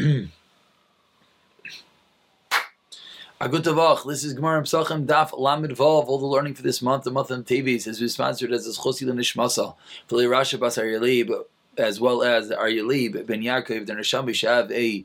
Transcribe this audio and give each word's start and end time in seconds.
Agutavach, 0.00 0.30
this 4.06 4.24
is 4.24 4.32
Gemara 4.32 4.62
Psachim 4.62 5.06
Daf 5.06 5.38
Lamed 5.38 5.70
Vav. 5.70 6.06
All 6.06 6.18
the 6.18 6.26
learning 6.26 6.54
for 6.54 6.62
this 6.62 6.80
month, 6.80 7.04
the 7.04 7.10
month 7.10 7.30
of 7.30 7.44
Tevis, 7.44 7.86
is 7.86 8.12
sponsored 8.12 8.52
as 8.52 8.66
Chosi 8.78 9.06
Nishmasa 9.06 9.74
for 10.06 10.16
Rasha 10.16 10.58
Bas 10.58 10.78
Aryalib, 10.78 11.44
as 11.76 12.00
well 12.00 12.22
as 12.22 12.50
Aryalib 12.50 13.26
Ben 13.26 13.42
Yaakov, 13.42 13.86
the 13.86 13.92
Nisham 13.92 14.26
Bishav, 14.26 14.70
a 14.70 15.04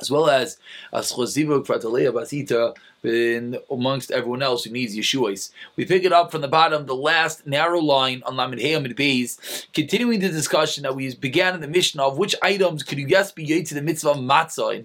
as 0.00 0.10
well 0.10 0.28
as 0.28 0.58
Aschozivuk 0.92 1.66
Fratalea 1.66 2.12
Basita 2.12 2.74
in 3.04 3.58
amongst 3.70 4.10
everyone 4.10 4.42
else 4.42 4.64
who 4.64 4.70
needs 4.70 4.96
Yeshua's. 4.96 5.52
We 5.76 5.84
pick 5.84 6.04
it 6.04 6.12
up 6.12 6.30
from 6.30 6.40
the 6.40 6.48
bottom, 6.48 6.86
the 6.86 6.94
last 6.94 7.46
narrow 7.46 7.80
line 7.80 8.22
on 8.24 8.36
Lamed 8.36 8.60
Hayam 8.60 8.86
Beis, 8.94 9.66
continuing 9.72 10.20
the 10.20 10.30
discussion 10.30 10.82
that 10.84 10.96
we 10.96 11.14
began 11.14 11.54
in 11.54 11.60
the 11.60 11.68
mission 11.68 12.00
of 12.00 12.16
which 12.16 12.34
items 12.42 12.82
could 12.82 12.98
you 12.98 13.06
guess 13.06 13.30
be 13.30 13.62
to 13.62 13.74
the 13.74 13.82
mitzvah 13.82 14.10
of 14.10 14.16
matzah 14.16 14.84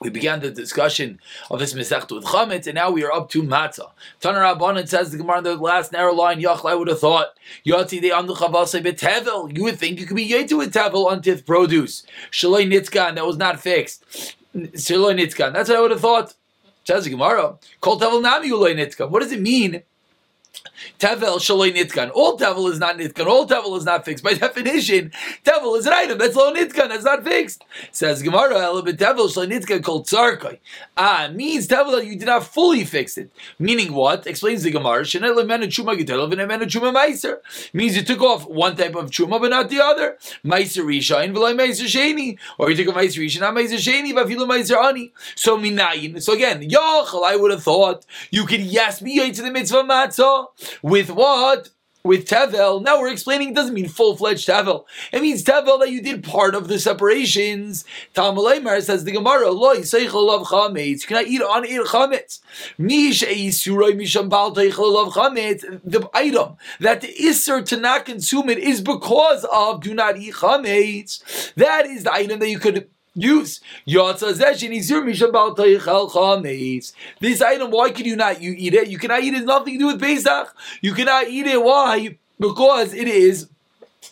we 0.00 0.10
began 0.10 0.40
the 0.40 0.50
discussion 0.50 1.20
of 1.50 1.60
this 1.60 1.74
Masechta 1.74 2.14
with 2.14 2.24
Chametz, 2.24 2.66
and 2.66 2.74
now 2.74 2.90
we 2.90 3.04
are 3.04 3.12
up 3.12 3.30
to 3.30 3.42
Matzah. 3.42 3.90
Tanar 4.20 4.56
Rabbanan 4.56 4.88
says 4.88 5.10
the 5.10 5.18
Gemara 5.18 5.38
in 5.38 5.44
the 5.44 5.56
last 5.56 5.92
narrow 5.92 6.12
line, 6.12 6.40
Yachla, 6.40 6.70
I 6.70 6.74
would 6.74 6.88
have 6.88 7.00
thought, 7.00 7.28
Yati 7.66 8.00
de 8.00 8.10
Amdu 8.10 8.36
Chavase 8.36 8.82
Betevel. 8.82 9.56
You 9.56 9.64
would 9.64 9.78
think 9.78 10.00
you 10.00 10.06
could 10.06 10.16
be 10.16 10.28
Yetu 10.28 10.58
with 10.58 10.74
Tevel 10.74 11.06
on 11.06 11.22
Tith 11.22 11.46
produce. 11.46 12.04
Shaloi 12.30 12.66
Nitzkan, 12.66 13.14
that 13.14 13.26
was 13.26 13.36
not 13.36 13.60
fixed. 13.60 14.04
Shaloi 14.54 15.18
Nitzkan, 15.18 15.52
that's 15.52 15.68
what 15.68 15.78
I 15.78 15.80
would 15.80 15.90
have 15.90 16.00
thought. 16.00 16.34
Says 16.84 17.04
the 17.04 17.10
Gemara, 17.10 17.56
Kol 17.80 17.98
Tevel 17.98 18.22
Nami 18.22 18.50
Uloi 18.50 18.74
Nitzkan. 18.74 19.10
What 19.10 19.22
does 19.22 19.32
it 19.32 19.40
mean 19.40 19.82
Tevel 20.98 21.38
shaloi 21.38 21.72
nitkan. 21.74 22.10
All 22.14 22.38
tevel 22.38 22.70
is 22.70 22.78
not 22.78 22.96
nitkan. 22.96 23.26
All 23.26 23.46
tevel 23.46 23.76
is 23.76 23.84
not 23.84 24.04
fixed. 24.04 24.24
By 24.24 24.34
definition, 24.34 25.12
tevel 25.44 25.78
is 25.78 25.86
an 25.86 25.92
item 25.92 26.18
that's 26.18 26.36
lo 26.36 26.52
nitkan. 26.52 26.88
That's 26.88 27.04
not 27.04 27.24
fixed. 27.24 27.64
Says 27.92 28.22
Gemara, 28.22 28.54
elabit 28.54 28.96
tevel 28.96 29.28
shaloi 29.28 29.50
nitkan 29.50 29.82
called 29.82 30.06
tzarkai. 30.06 30.58
Ah, 30.96 31.28
means 31.32 31.68
tevel 31.68 31.92
that 31.92 32.06
you 32.06 32.16
did 32.16 32.26
not 32.26 32.44
fully 32.44 32.84
fix 32.84 33.18
it. 33.18 33.30
Meaning 33.58 33.92
what? 33.92 34.26
Explains 34.26 34.62
the 34.62 34.70
Gemara. 34.70 35.02
Shenel 35.02 35.36
emenu 35.36 35.64
chuma 35.64 35.98
gitelav 35.98 36.32
and 36.32 36.40
emenu 36.40 36.64
chuma 36.64 36.94
meiser. 36.94 37.38
Means 37.72 37.96
you 37.96 38.02
took 38.02 38.22
off 38.22 38.46
one 38.46 38.76
type 38.76 38.94
of 38.94 39.10
chuma 39.10 39.40
but 39.40 39.50
not 39.50 39.68
the 39.68 39.80
other. 39.82 40.16
Meiser 40.44 40.84
risha 40.84 41.22
and 41.22 41.34
v'lay 41.34 41.54
meiser 41.54 41.84
sheni. 41.84 42.38
Or 42.58 42.70
you 42.70 42.76
took 42.76 42.94
a 42.94 42.98
meiser 42.98 43.22
risha 43.22 43.40
not 43.40 43.54
meiser 43.54 43.78
sheni 43.78 44.14
but 44.14 44.26
filu 44.26 44.48
meiser 44.48 44.82
ani. 44.82 45.12
So 45.34 45.58
minayin. 45.58 46.22
So 46.22 46.32
again, 46.32 46.68
yochel, 46.68 47.24
I 47.24 47.36
would 47.36 47.50
have 47.50 47.62
thought 47.62 48.06
you 48.30 48.46
could 48.46 48.60
yes 48.60 49.00
be 49.00 49.32
to 49.32 49.42
the 49.42 49.50
mitzvah 49.50 49.82
matzah. 49.82 50.46
With 50.82 51.10
what? 51.10 51.70
With 52.04 52.28
Tevel. 52.28 52.82
Now 52.82 53.00
we're 53.00 53.10
explaining 53.10 53.48
it 53.48 53.54
doesn't 53.54 53.72
mean 53.72 53.88
full 53.88 54.14
fledged 54.14 54.46
Tevel. 54.46 54.84
It 55.10 55.22
means 55.22 55.42
Tevel 55.42 55.80
that 55.80 55.90
you 55.90 56.02
did 56.02 56.22
part 56.22 56.54
of 56.54 56.68
the 56.68 56.78
separations. 56.78 57.86
Talmud 58.12 58.82
says 58.82 59.04
the 59.04 59.12
Gemara, 59.12 59.50
Loi 59.50 59.78
Seichel 59.78 60.28
of 60.28 60.48
Chametz. 60.48 61.00
You 61.00 61.06
cannot 61.06 61.28
eat 61.28 61.40
on 61.40 61.64
eat 61.64 61.80
Chametz. 61.80 62.40
Mish 62.76 63.22
Eisuroi 63.22 63.96
Misham 63.96 64.28
Bal 64.28 64.54
Chametz. 64.54 65.62
The 65.82 66.10
item 66.12 66.56
that 66.78 67.00
the 67.00 67.08
Isser 67.08 67.64
to 67.64 67.78
not 67.78 68.04
consume 68.04 68.50
it 68.50 68.58
is 68.58 68.82
because 68.82 69.46
of 69.50 69.80
do 69.80 69.94
not 69.94 70.18
eat 70.18 70.34
Chametz. 70.34 71.54
That 71.54 71.86
is 71.86 72.04
the 72.04 72.12
item 72.12 72.38
that 72.40 72.50
you 72.50 72.58
could 72.58 72.90
use. 73.14 73.60
This 73.86 74.10
item, 77.42 77.70
why 77.70 77.90
can 77.90 78.06
you 78.06 78.16
not 78.16 78.42
you 78.42 78.54
eat 78.56 78.74
it? 78.74 78.88
You 78.88 78.98
cannot 78.98 79.22
eat 79.22 79.34
it, 79.34 79.38
it's 79.38 79.46
nothing 79.46 79.74
to 79.74 79.78
do 79.78 79.86
with 79.86 80.00
Pesach. 80.00 80.54
You 80.80 80.92
cannot 80.92 81.28
eat 81.28 81.46
it. 81.46 81.62
Why? 81.62 82.18
Because 82.38 82.92
it 82.92 83.08
is 83.08 83.48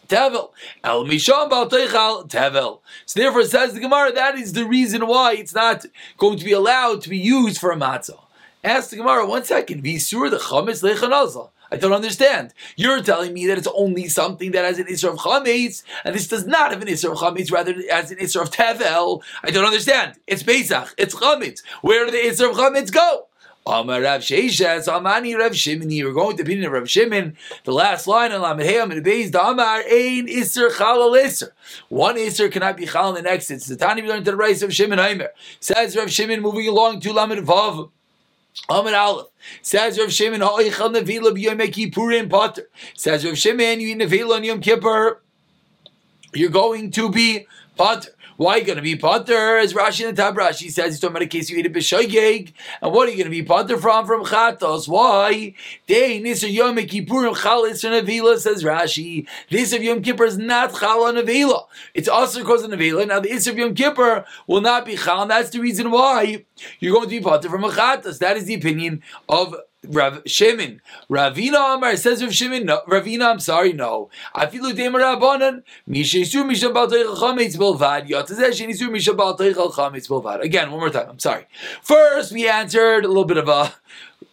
Tevel. 0.09 0.51
El 0.85 1.05
Misham 1.05 1.51
Bal 1.51 1.69
Tevel. 1.69 2.81
So 3.07 3.21
therefore 3.21 3.45
says 3.45 3.75
the 3.75 3.81
Gemara, 3.81 4.13
that 4.13 4.37
is 4.37 4.53
the 4.53 4.65
reason 4.67 5.07
why 5.07 5.35
it's 5.35 5.55
not 5.55 5.85
going 6.19 6.39
to 6.39 6.45
be 6.45 6.53
allowed 6.53 7.01
to 7.03 7.09
be 7.09 7.19
used 7.19 7.59
for 7.59 7.73
a 7.73 7.77
matzah. 7.77 8.21
Ask 8.65 8.91
the 8.91 8.97
Gemara, 8.97 9.27
one 9.27 9.45
second. 9.45 9.83
Visur 9.83 10.31
the 10.31 10.39
chametz 10.39 10.83
lechanazah. 10.83 11.51
I 11.73 11.77
don't 11.77 11.95
understand. 11.95 12.53
You're 12.77 13.03
telling 13.03 13.33
me 13.33 13.47
that 13.47 13.57
it's 13.57 13.69
only 13.75 14.07
something 14.07 14.51
that 14.51 14.63
has 14.63 14.79
an 14.79 14.85
Isra 14.89 15.15
of 15.15 15.21
Chametz, 15.21 15.83
and 16.05 16.15
this 16.15 16.29
does 16.29 16.47
not 16.47 16.71
have 16.71 16.83
an 16.83 16.89
Isra 16.89 17.13
of 17.13 17.17
Chametz, 17.17 17.51
rather 17.51 17.73
it 17.73 17.91
has 17.91 18.11
an 18.11 18.19
Isra 18.19 18.43
of 18.43 18.51
Tevel. 18.51 19.23
I 19.43 19.51
don't 19.51 19.65
understand. 19.65 20.17
It's 20.27 20.43
Pesach, 20.43 20.95
it's 20.99 21.15
Chametz. 21.15 21.63
Where 21.81 22.05
do 22.05 22.11
the 22.11 22.19
Isra 22.19 22.51
of 22.51 22.57
Chametz 22.57 22.93
go? 22.93 23.29
Amar 23.65 24.03
Rav 24.03 24.21
Sheishes, 24.21 24.87
Amani 24.87 25.35
Rav 25.35 25.57
Shimon. 25.57 25.89
We're 25.89 26.13
going 26.13 26.37
to 26.37 26.43
opinion 26.43 26.67
of 26.67 26.73
Rav 26.73 26.91
Shimon. 26.91 27.39
The 27.65 27.73
last 27.73 28.07
line 28.07 28.33
on 28.33 28.43
Lamed 28.43 28.61
Heyam 28.61 28.91
and 28.91 28.99
the 28.99 29.01
base, 29.01 29.33
Amar 29.35 29.79
Ein 29.79 30.27
Isser 30.27 30.69
Chalal 30.73 31.19
Isser. 31.19 31.53
One 31.89 32.17
Isser 32.17 32.53
cannot 32.53 32.77
be 32.77 32.85
Chal, 32.85 33.09
and 33.09 33.17
the 33.17 33.23
next 33.23 33.51
it's 33.51 33.67
the 33.67 33.77
Tani 33.77 34.03
we 34.03 34.09
learned 34.09 34.27
to 34.27 34.33
the 34.33 34.37
rice 34.37 34.61
of 34.61 34.75
Shimon 34.75 34.99
Aimer. 34.99 35.31
Says 35.59 35.97
Rav 35.97 36.11
Shimon, 36.11 36.43
moving 36.43 36.69
along 36.69 37.01
to 37.01 37.15
Lamed 37.15 37.47
Vav. 37.47 37.89
Amar 38.69 38.95
Aleph 38.95 39.27
says 39.61 39.99
Rav 39.99 40.13
Shimon 40.13 40.41
Ha'oichal 40.41 40.95
Nevila 40.95 41.33
b'Yom 41.33 41.61
Kippurim 41.71 42.31
Potter. 42.31 42.69
Says 42.95 43.25
Rav 43.25 43.37
Shimon, 43.37 43.81
you 43.81 43.97
Nevila 43.97 44.37
on 44.37 44.45
Yom 44.45 44.61
Kippur. 44.61 45.23
You're 46.35 46.51
going 46.51 46.91
to 46.93 47.11
be 47.11 47.47
Potter. 47.77 48.11
Why 48.37 48.55
are 48.55 48.59
you 48.59 48.65
going 48.65 48.77
to 48.77 48.83
be 48.83 48.97
potter? 48.97 49.59
As 49.59 49.75
Rashi 49.75 50.09
in 50.09 50.15
the 50.15 50.27
and 50.27 50.37
Tabrashi 50.37 50.71
says, 50.71 50.95
he's 50.95 51.01
talking 51.01 51.17
about 51.17 51.23
a 51.23 51.27
case 51.27 51.51
you 51.51 51.59
eat 51.59 51.67
a 51.67 51.71
b'shoygeg. 51.71 52.53
And 52.81 52.93
what 52.93 53.09
are 53.09 53.11
you 53.11 53.19
going 53.19 53.27
to 53.27 53.31
be 53.31 53.43
potter 53.43 53.77
from? 53.79 54.07
From 54.07 54.25
chatos. 54.25 54.89
Why? 54.89 55.55
Day 55.87 56.21
nisr 56.23 56.53
yom 56.53 56.77
kippurim 56.77 57.41
chal 57.41 57.65
isr 57.65 58.03
nevila, 58.03 58.39
says 58.39 58.65
Rashi. 58.65 59.27
This 59.51 59.73
of 59.73 59.83
Yom 59.83 60.03
Kippur 60.03 60.25
is 60.25 60.39
not 60.39 60.75
chal 60.75 61.05
on 61.05 61.17
nevila. 61.17 61.67
It's 61.95 62.09
also 62.09 62.41
because 62.41 62.63
of 62.65 62.71
nevila. 62.71 63.09
Now 63.09 63.21
the 63.21 63.31
isr 63.31 63.53
of 63.53 63.59
Yom 63.59 63.75
Kippur 63.75 64.25
will 64.47 64.61
not 64.61 64.87
be 64.87 64.97
chal, 64.97 65.23
and 65.23 65.31
that's 65.31 65.51
the 65.51 65.61
reason 65.61 65.91
why 65.91 66.45
you're 66.81 66.93
going 66.93 67.09
to 67.09 67.11
be 67.11 67.21
potter 67.21 67.49
from 67.49 67.65
a 67.65 67.71
chatos. 67.71 68.19
That 68.19 68.37
is 68.37 68.47
the 68.47 68.55
opinion 68.55 69.03
of 69.29 69.55
Rav 69.89 70.23
Shimon. 70.27 70.81
Ravina 71.11 71.75
Amar 71.77 71.97
says 71.97 72.23
Rav 72.23 72.35
Shimon. 72.35 72.65
No, 72.67 72.83
Ravina, 72.89 73.31
I'm 73.31 73.41
sorry, 73.41 73.73
no. 73.73 74.11
Afilu 74.35 74.73
Dema 74.73 75.01
Rabbanan. 75.01 75.63
Mishesu 75.89 76.47
Misha 76.47 76.69
Balteichel 76.69 77.17
Chametz 77.17 77.57
Bilvad. 77.57 78.09
Yotazeh 78.09 78.53
Balteichel 79.17 79.73
Chametz. 79.73 80.41
Again, 80.43 80.71
one 80.71 80.81
more 80.81 80.91
time. 80.91 81.09
I'm 81.09 81.19
sorry. 81.19 81.47
First, 81.83 82.33
we 82.33 82.49
answered 82.49 83.05
a 83.05 83.09
little 83.09 83.25
bit 83.25 83.37
of 83.37 83.49
a 83.49 83.75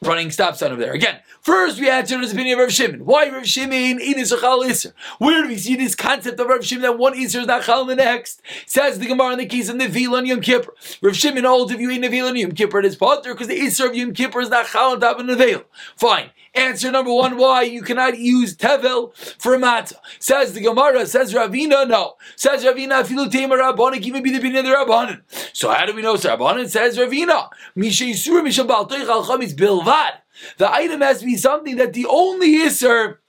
running 0.01 0.31
stop 0.31 0.55
sign 0.55 0.71
over 0.71 0.81
there. 0.81 0.93
Again, 0.93 1.19
first 1.41 1.79
we 1.79 1.89
answered 1.89 2.21
his 2.21 2.31
opinion 2.31 2.59
of 2.59 2.63
Rav 2.63 2.73
Shimon. 2.73 3.05
Why 3.05 3.29
Rav 3.29 3.45
Shimon 3.45 3.99
in 3.99 4.25
chal 4.25 4.63
iser? 4.63 4.93
Where 5.17 5.43
do 5.43 5.49
we 5.49 5.57
see 5.57 5.75
this 5.75 5.95
concept 5.95 6.39
of 6.39 6.47
Rav 6.47 6.65
Shimon 6.65 6.83
that 6.83 6.97
one 6.97 7.17
iser 7.17 7.41
is 7.41 7.47
not 7.47 7.63
chal 7.63 7.85
the 7.85 7.95
next? 7.95 8.41
Says 8.65 8.99
the 8.99 9.07
Gemara 9.07 9.33
in 9.33 9.39
the 9.39 9.45
case 9.45 9.69
of 9.69 9.75
Nevil 9.75 10.15
on 10.15 10.25
Yom 10.25 10.41
Kippur. 10.41 10.73
Rav 11.01 11.15
Shimon 11.15 11.43
holds 11.43 11.71
if 11.71 11.79
you 11.79 11.89
eat 11.89 12.01
Nevil 12.01 12.27
on 12.27 12.35
Yom 12.35 12.51
Kippur, 12.51 12.79
it 12.79 12.85
is 12.85 12.95
potter 12.95 13.33
because 13.33 13.47
the 13.47 13.61
iser 13.61 13.87
of 13.87 13.95
Yom 13.95 14.13
Kippur 14.13 14.41
is 14.41 14.49
not 14.49 14.67
chal 14.67 14.91
on 14.91 14.99
top 14.99 15.19
of 15.19 15.25
Nevil. 15.25 15.63
Fine. 15.95 16.31
Answer 16.59 16.91
number 16.91 17.13
one, 17.13 17.37
why 17.37 17.61
you 17.61 17.81
cannot 17.81 18.17
use 18.19 18.53
tevel 18.53 19.15
for 19.41 19.57
matzah. 19.57 19.93
Says 20.19 20.51
the 20.51 20.59
Gemara, 20.59 21.05
says 21.05 21.33
Ravina, 21.33 21.87
no. 21.87 22.15
Says 22.35 22.65
Ravina, 22.65 23.05
filu 23.05 23.31
tema 23.31 23.55
rabbanik, 23.55 24.01
even 24.01 24.21
be 24.21 24.29
the 24.29 24.45
of 24.45 24.65
the 24.65 24.69
rabbanin. 24.69 25.21
So 25.53 25.71
how 25.71 25.85
do 25.85 25.95
we 25.95 26.01
know? 26.01 26.17
So 26.17 26.35
rabbanin 26.35 26.69
says 26.69 26.97
Ravina, 26.97 27.47
misha 27.75 28.03
yisur 28.03 28.43
misha 28.43 28.65
baltoich 28.65 29.07
al 29.07 29.23
chametz 29.23 29.53
bilvad. 29.53 30.15
The 30.57 30.69
item 30.69 30.99
has 30.99 31.19
to 31.19 31.25
be 31.25 31.37
something 31.37 31.77
that 31.77 31.93
the 31.93 32.05
only 32.07 32.63
iser 32.63 33.21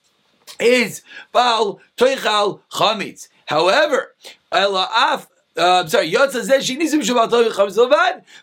is 0.59 1.03
bal 1.31 1.81
toichal 1.97 2.63
chametz. 2.73 3.29
However, 3.47 4.17
ela 4.51 4.89
af 4.93 5.29
uh, 5.61 5.83
I'm 5.83 5.89
sorry, 5.89 6.11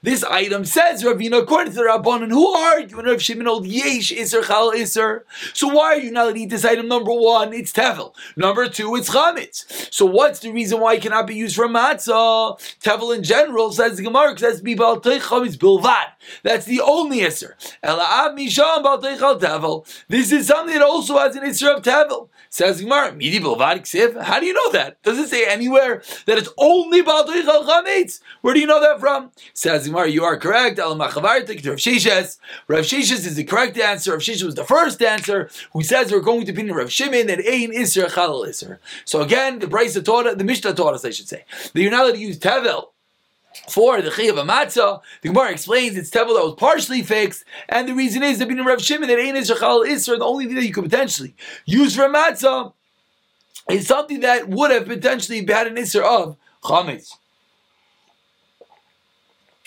This 0.03 0.23
item 0.23 0.65
says, 0.65 1.03
Ravina, 1.03 1.41
according 1.41 1.73
to 1.73 1.79
the 1.79 1.83
Rabbanon, 1.83 2.29
who 2.29 2.47
argue 2.53 3.01
Rav 3.01 3.19
Shimon 3.19 3.47
old 3.47 3.65
Yesh 3.65 4.11
Isser 4.11 4.45
Chal 4.45 4.71
Isser. 4.71 5.21
So 5.53 5.67
why 5.67 5.95
are 5.95 5.99
you 5.99 6.11
not 6.11 6.25
allowed 6.25 6.33
to 6.33 6.39
eat 6.41 6.51
this 6.51 6.63
item? 6.63 6.87
Number 6.87 7.11
one, 7.11 7.53
it's 7.53 7.73
Tevel. 7.73 8.13
Number 8.35 8.69
two, 8.69 8.95
it's 8.95 9.09
Chametz. 9.09 9.91
So 9.91 10.05
what's 10.05 10.39
the 10.41 10.51
reason 10.51 10.79
why 10.79 10.93
it 10.93 11.01
cannot 11.01 11.25
be 11.25 11.33
used 11.33 11.55
for 11.55 11.67
matzah? 11.67 12.59
Tevel 12.81 13.15
in 13.15 13.23
general 13.23 13.71
says 13.71 13.97
the 13.97 14.03
Gemara 14.03 14.37
says 14.37 14.61
be 14.61 14.75
Bal 14.75 15.01
Chametz 15.01 15.57
Bilvad. 15.57 16.11
That's 16.43 16.65
the 16.65 16.81
only 16.81 17.21
Isser. 17.21 17.53
Misham 17.83 18.83
Bal 18.83 19.01
Tevel. 19.01 20.05
This 20.07 20.31
is 20.31 20.45
something 20.45 20.75
that 20.75 20.83
also 20.83 21.17
has 21.17 21.35
an 21.35 21.43
Isser 21.43 21.77
of 21.77 21.81
Tevel. 21.83 22.29
Says 22.49 22.81
Gemara, 22.81 23.13
Midi 23.13 23.39
Bilvad 23.39 24.23
How 24.23 24.39
do 24.39 24.45
you 24.45 24.53
know 24.53 24.71
that? 24.71 25.01
Does 25.03 25.17
it 25.17 25.29
say 25.29 25.45
anywhere 25.47 26.03
that 26.25 26.37
it's 26.37 26.49
only 26.57 27.01
Where 27.07 28.53
do 28.53 28.59
you 28.59 28.67
know 28.67 28.81
that 28.81 28.99
from? 28.99 29.31
Says 29.53 29.87
Gemara, 29.87 30.09
you 30.09 30.23
are 30.23 30.37
correct. 30.37 30.77
Rav 30.77 30.87
Sheshes. 30.97 32.37
Rav 32.67 32.83
Sheshes 32.83 33.25
is 33.25 33.35
the 33.35 33.43
correct 33.43 33.77
answer. 33.77 34.11
Rav 34.11 34.19
Sheshes 34.19 34.43
was 34.43 34.55
the 34.55 34.65
first 34.65 35.01
answer 35.01 35.49
who 35.73 35.83
says 35.83 36.11
we're 36.11 36.19
going 36.19 36.45
to 36.45 36.53
be 36.53 36.61
in 36.61 36.71
Rav 36.71 36.91
Shimon 36.91 37.27
that 37.27 37.39
Ein 37.39 37.71
Isser 37.71 38.07
Chalal 38.07 38.45
Isser. 38.47 38.79
So 39.05 39.21
again, 39.21 39.59
the 39.59 39.67
Brisa 39.67 40.03
taught 40.03 40.37
the 40.37 40.43
Mishnah 40.43 40.73
taught 40.73 40.93
us, 40.95 41.05
I 41.05 41.11
should 41.11 41.27
say, 41.27 41.45
that 41.73 41.81
you're 41.81 41.91
not 41.91 42.03
allowed 42.03 42.13
to 42.13 42.19
use 42.19 42.37
Tevel 42.37 42.89
for 43.69 44.01
the 44.01 44.09
Chiyav 44.09 44.35
Matzah. 44.45 45.01
The 45.21 45.29
Gemara 45.29 45.51
explains 45.51 45.97
it's 45.97 46.09
Tevel 46.09 46.35
that 46.35 46.45
was 46.45 46.55
partially 46.57 47.03
fixed, 47.03 47.45
and 47.69 47.87
the 47.87 47.95
reason 47.95 48.21
is 48.23 48.39
that 48.39 48.47
being 48.47 48.63
Rav 48.63 48.81
Shimon 48.81 49.07
that 49.07 49.17
Isser 49.17 49.55
Chalal 49.55 49.87
Isser, 49.87 50.17
the 50.17 50.25
only 50.25 50.45
thing 50.45 50.55
that 50.55 50.65
you 50.65 50.73
could 50.73 50.83
potentially 50.83 51.35
use 51.65 51.95
for 51.95 52.03
a 52.05 52.09
Matzah 52.09 52.73
is 53.69 53.87
something 53.87 54.21
that 54.21 54.47
would 54.47 54.71
have 54.71 54.85
potentially 54.85 55.45
had 55.45 55.67
an 55.67 55.75
Isser 55.75 56.01
of 56.01 56.37
Chametz 56.63 57.13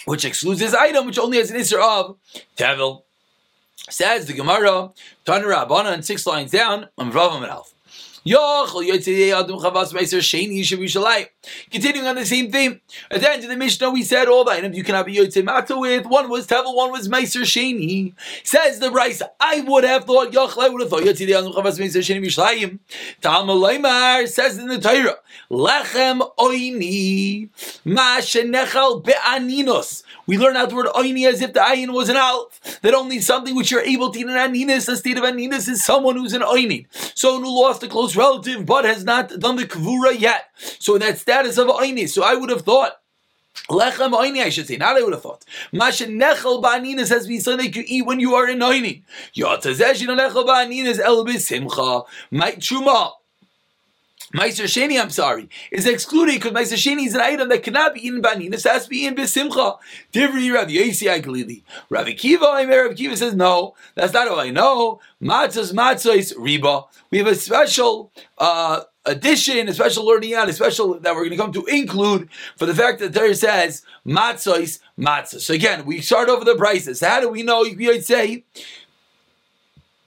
which 0.05 0.25
excludes 0.25 0.61
this 0.61 0.75
item, 0.75 1.07
which 1.07 1.19
only 1.19 1.39
has 1.39 1.51
an 1.51 1.57
Isser 1.57 1.81
of 1.81 2.17
Tevil. 2.57 3.03
Says 3.89 4.27
the 4.27 4.33
Gemara, 4.33 4.91
Tanra 5.25 5.63
Abana, 5.63 6.03
six 6.03 6.27
lines 6.27 6.51
down, 6.51 6.89
on 6.99 7.11
Rav 7.11 7.43
Alf. 7.45 7.75
Continuing 11.71 12.07
on 12.07 12.17
the 12.17 12.27
same 12.27 12.53
theme. 12.53 12.81
At 13.11 13.21
the 13.21 13.31
end 13.31 13.45
of 13.45 13.51
the 13.51 13.57
Mishnah, 13.57 13.91
we 13.91 14.03
said 14.03 14.29
all 14.29 14.45
the 14.45 14.53
items 14.53 14.77
you 14.77 14.85
cannot 14.85 15.07
be 15.07 15.17
Yotze 15.17 15.43
Mata 15.43 15.77
with. 15.77 16.07
One 16.07 16.29
was 16.29 16.47
Tevel, 16.47 16.75
one 16.77 16.93
was 16.93 17.09
Meiser 17.09 17.43
Sheni. 17.43 18.13
Says 18.45 18.79
the 18.79 18.91
Bryce, 18.91 19.23
I 19.41 19.61
would 19.61 19.85
have 19.85 20.05
thought, 20.05 20.33
Yochel, 20.33 20.63
I 20.63 20.69
would 20.69 20.83
have 20.83 20.91
thought 20.91 21.03
Yotze 21.03 21.29
Adam 21.31 21.53
Chavas 21.53 21.79
Meiser 21.79 22.01
Sheni 22.01 22.25
Mishlayim. 22.25 22.79
Talmud 23.21 24.29
says 24.29 24.59
in 24.59 24.67
the 24.67 24.79
Torah, 24.79 25.17
Lechem 25.51 26.21
Oini, 26.39 27.49
Ma 27.85 28.19
Shenechal 28.19 29.03
Be'aninos. 29.05 30.03
We 30.27 30.39
learn 30.39 30.57
out 30.57 30.69
the 30.69 30.77
word 30.77 30.87
Oini 30.87 31.27
as 31.27 31.41
if 31.41 31.53
the 31.55 31.61
Ayin 31.61 31.93
was 31.93 32.09
an 32.09 32.17
Alf. 32.17 32.81
That 32.83 32.95
only 32.95 33.21
something 33.21 33.57
which 33.57 33.71
you're 33.71 33.81
able 33.81 34.11
to 34.11 34.19
eat 34.19 34.27
in 34.27 34.29
Aninis, 34.29 34.87
the 34.87 34.97
state 34.97 35.19
of 35.19 35.25
Aninis, 35.25 35.69
is 35.69 35.85
someone 35.85 36.17
who's 36.17 36.35
an 36.35 36.43
Oini. 36.43 36.87
So 37.17 37.41
who 37.41 37.63
lost 37.63 37.83
a 37.83 37.89
close 37.89 38.15
relative 38.15 38.65
but 38.65 38.85
has 38.85 39.05
not 39.05 39.31
done 39.41 39.57
the 39.57 39.65
Kavura 39.65 40.19
yet. 40.19 40.51
So 40.79 40.95
in 40.95 41.01
that 41.01 41.19
status 41.31 41.59
of 41.59 41.69
so 42.11 42.25
I 42.25 42.35
would 42.35 42.51
have 42.51 42.63
thought 42.63 43.01
Lechem 43.69 44.13
oini, 44.13 44.43
I 44.43 44.49
should 44.49 44.67
say. 44.67 44.77
Not 44.77 44.97
I 44.97 45.03
would 45.03 45.13
have 45.13 45.23
thought. 45.23 45.45
Masha 45.73 46.07
nechel 46.07 46.99
has 46.99 47.23
to 47.23 47.29
be 47.29 47.41
something 47.41 47.67
that 47.67 47.77
you 47.77 47.85
eat 47.87 48.07
when 48.07 48.21
you 48.21 48.35
are 48.35 48.49
in 48.49 48.59
oini. 48.61 49.03
Yotazesh 49.35 50.07
nechel 50.07 50.47
ba'aninas 50.47 50.99
el 50.99 51.25
b'simcha. 51.25 52.05
My 52.31 52.53
truma. 52.53 53.13
Meiser 54.33 54.67
Sheni, 54.67 55.01
I'm 55.01 55.11
sorry, 55.11 55.49
is 55.73 55.89
excluded 55.89 56.41
because 56.41 56.53
Meiser 56.53 56.77
Sheni 56.77 57.07
is 57.07 57.17
an 57.17 57.21
item 57.21 57.49
that 57.49 57.65
cannot 57.65 57.95
be 57.95 58.07
eaten 58.07 58.21
by 58.21 58.35
Ninas, 58.35 58.63
has 58.63 58.85
to 58.85 58.89
be 58.89 59.05
in 59.05 59.17
Besimcha. 59.17 59.79
Divri 60.13 60.55
Rav 60.55 60.69
Yosi 60.69 61.11
Aglili. 61.11 61.65
Rav 61.89 62.07
Akiva, 62.07 62.41
Rav 62.41 62.95
Akiva 62.95 63.17
says, 63.17 63.35
no, 63.35 63.75
that's 63.97 64.13
not 64.13 64.29
all 64.29 64.39
I 64.39 64.51
know. 64.51 65.01
Matzahs, 65.21 65.75
matzahs, 65.75 66.37
riba. 66.37 66.87
We 67.11 67.19
have 67.19 67.27
a 67.27 67.35
special 67.35 68.13
uh, 68.39 68.83
addition, 69.07 69.69
a 69.69 69.75
special 69.75 70.07
learning 70.07 70.35
out, 70.35 70.49
a 70.49 70.53
special 70.53 70.99
that 71.01 71.15
we're 71.15 71.29
going 71.29 71.31
to 71.31 71.37
come 71.37 71.53
to 71.53 71.65
include 71.67 72.29
for 72.57 72.67
the 72.67 72.75
fact 72.75 72.99
that 73.01 73.13
there 73.13 73.33
says 73.35 73.83
matzahs, 74.07 74.81
matzahs. 74.99 75.41
So 75.41 75.55
again, 75.55 75.85
we 75.87 76.01
start 76.01 76.29
over 76.29 76.45
the 76.45 76.57
prices. 76.57 77.01
How 77.01 77.21
do 77.21 77.29
we 77.29 77.43
know? 77.43 77.63
You 77.63 77.77
could 77.77 78.05
say, 78.05 78.45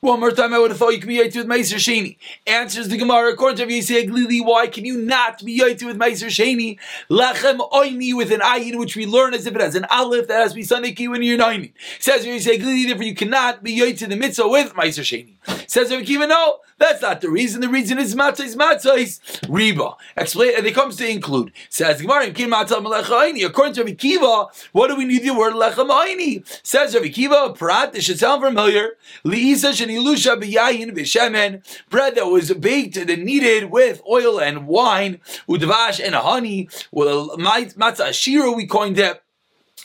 one 0.04 0.19
more 0.19 0.31
time, 0.31 0.54
I 0.54 0.60
would 0.60 0.69
have 0.69 0.78
thought 0.78 0.90
you 0.90 1.00
could 1.00 1.07
be 1.07 1.19
yaiti 1.19 1.38
with 1.38 1.48
Meiser 1.48 1.78
Sheni. 1.78 2.18
Answers 2.45 2.90
the 2.90 2.98
Gemara, 2.98 3.31
according 3.31 3.66
to 3.66 3.74
Yisei 3.74 4.06
Glili, 4.06 4.45
why 4.45 4.68
can 4.68 4.84
you 4.84 4.98
not 4.98 5.42
be 5.45 5.57
yaiti 5.57 5.86
with 5.86 5.98
Meiser 5.98 6.28
Sheni? 6.28 6.78
Lachem 7.10 7.60
oini 7.72 8.13
with 8.13 8.30
an 8.34 8.42
ayin, 8.42 8.78
which 8.78 8.98
we 8.98 9.06
learn 9.06 9.34
as 9.34 9.48
if 9.48 9.56
it 9.56 9.62
has 9.62 9.75
an 9.75 9.86
aleph 9.90 10.28
that 10.28 10.42
has 10.42 10.51
to 10.51 10.56
be 10.56 10.63
Sunday 10.63 10.92
key 10.92 11.07
when 11.07 11.24
you're 11.24 11.38
nine. 11.38 11.72
Says 12.00 12.25
Yisei 12.25 12.60
Glili, 12.60 12.86
therefore 12.86 13.06
you 13.06 13.16
cannot 13.16 13.63
be 13.63 13.80
yaiti 13.80 14.10
the 14.10 14.18
mitzvah 14.18 14.50
with 14.50 14.74
Meiser 14.74 15.04
Sheni. 15.04 15.69
Says 15.69 15.90
Rabbi 15.90 16.04
Kiva, 16.04 16.28
no, 16.28 16.57
that's 16.78 17.02
not 17.02 17.22
the 17.22 17.30
reason. 17.30 17.62
The 17.62 17.70
reason 17.70 18.00
is 18.00 18.16
matzah 18.16 18.46
is 18.46 18.56
matzah 18.56 18.98
is 18.98 19.20
riba. 19.44 19.96
Explain, 20.18 20.54
and 20.58 20.66
it 20.66 20.74
comes 20.74 20.98
to 20.98 21.10
include. 21.10 21.52
Says 21.70 22.02
according 22.02 22.34
to 22.34 22.48
Rabbi 22.48 23.94
Kiva, 23.94 24.48
what 24.72 24.88
do 24.88 24.96
we 24.96 25.06
need 25.06 25.24
the 25.24 25.34
word 25.34 25.54
lechem 25.54 25.90
aini? 25.90 26.46
Says 26.64 26.94
Rabbi 26.94 27.10
Kiva, 27.10 27.54
prat, 27.54 27.94
this 27.94 28.06
should 28.06 28.20
sound 28.20 28.44
familiar. 28.44 28.98
Liisa 29.25 29.72
shenilusha 29.72 30.42
biyayin 30.42 30.92
b'shemen, 30.92 31.64
bread 31.90 32.16
that 32.16 32.28
was 32.28 32.54
baked 32.54 32.98
and 32.98 33.10
kneaded 33.10 33.69
with 33.72 34.02
oil 34.10 34.40
and 34.40 34.68
wine, 34.68 35.19
udvash 35.48 36.04
and 36.04 36.16
honey, 36.16 36.68
a 36.92 36.96
matzah 36.96 38.14
shira 38.14 38.52
we 38.52 38.68
coined 38.68 39.00
it 39.00 39.23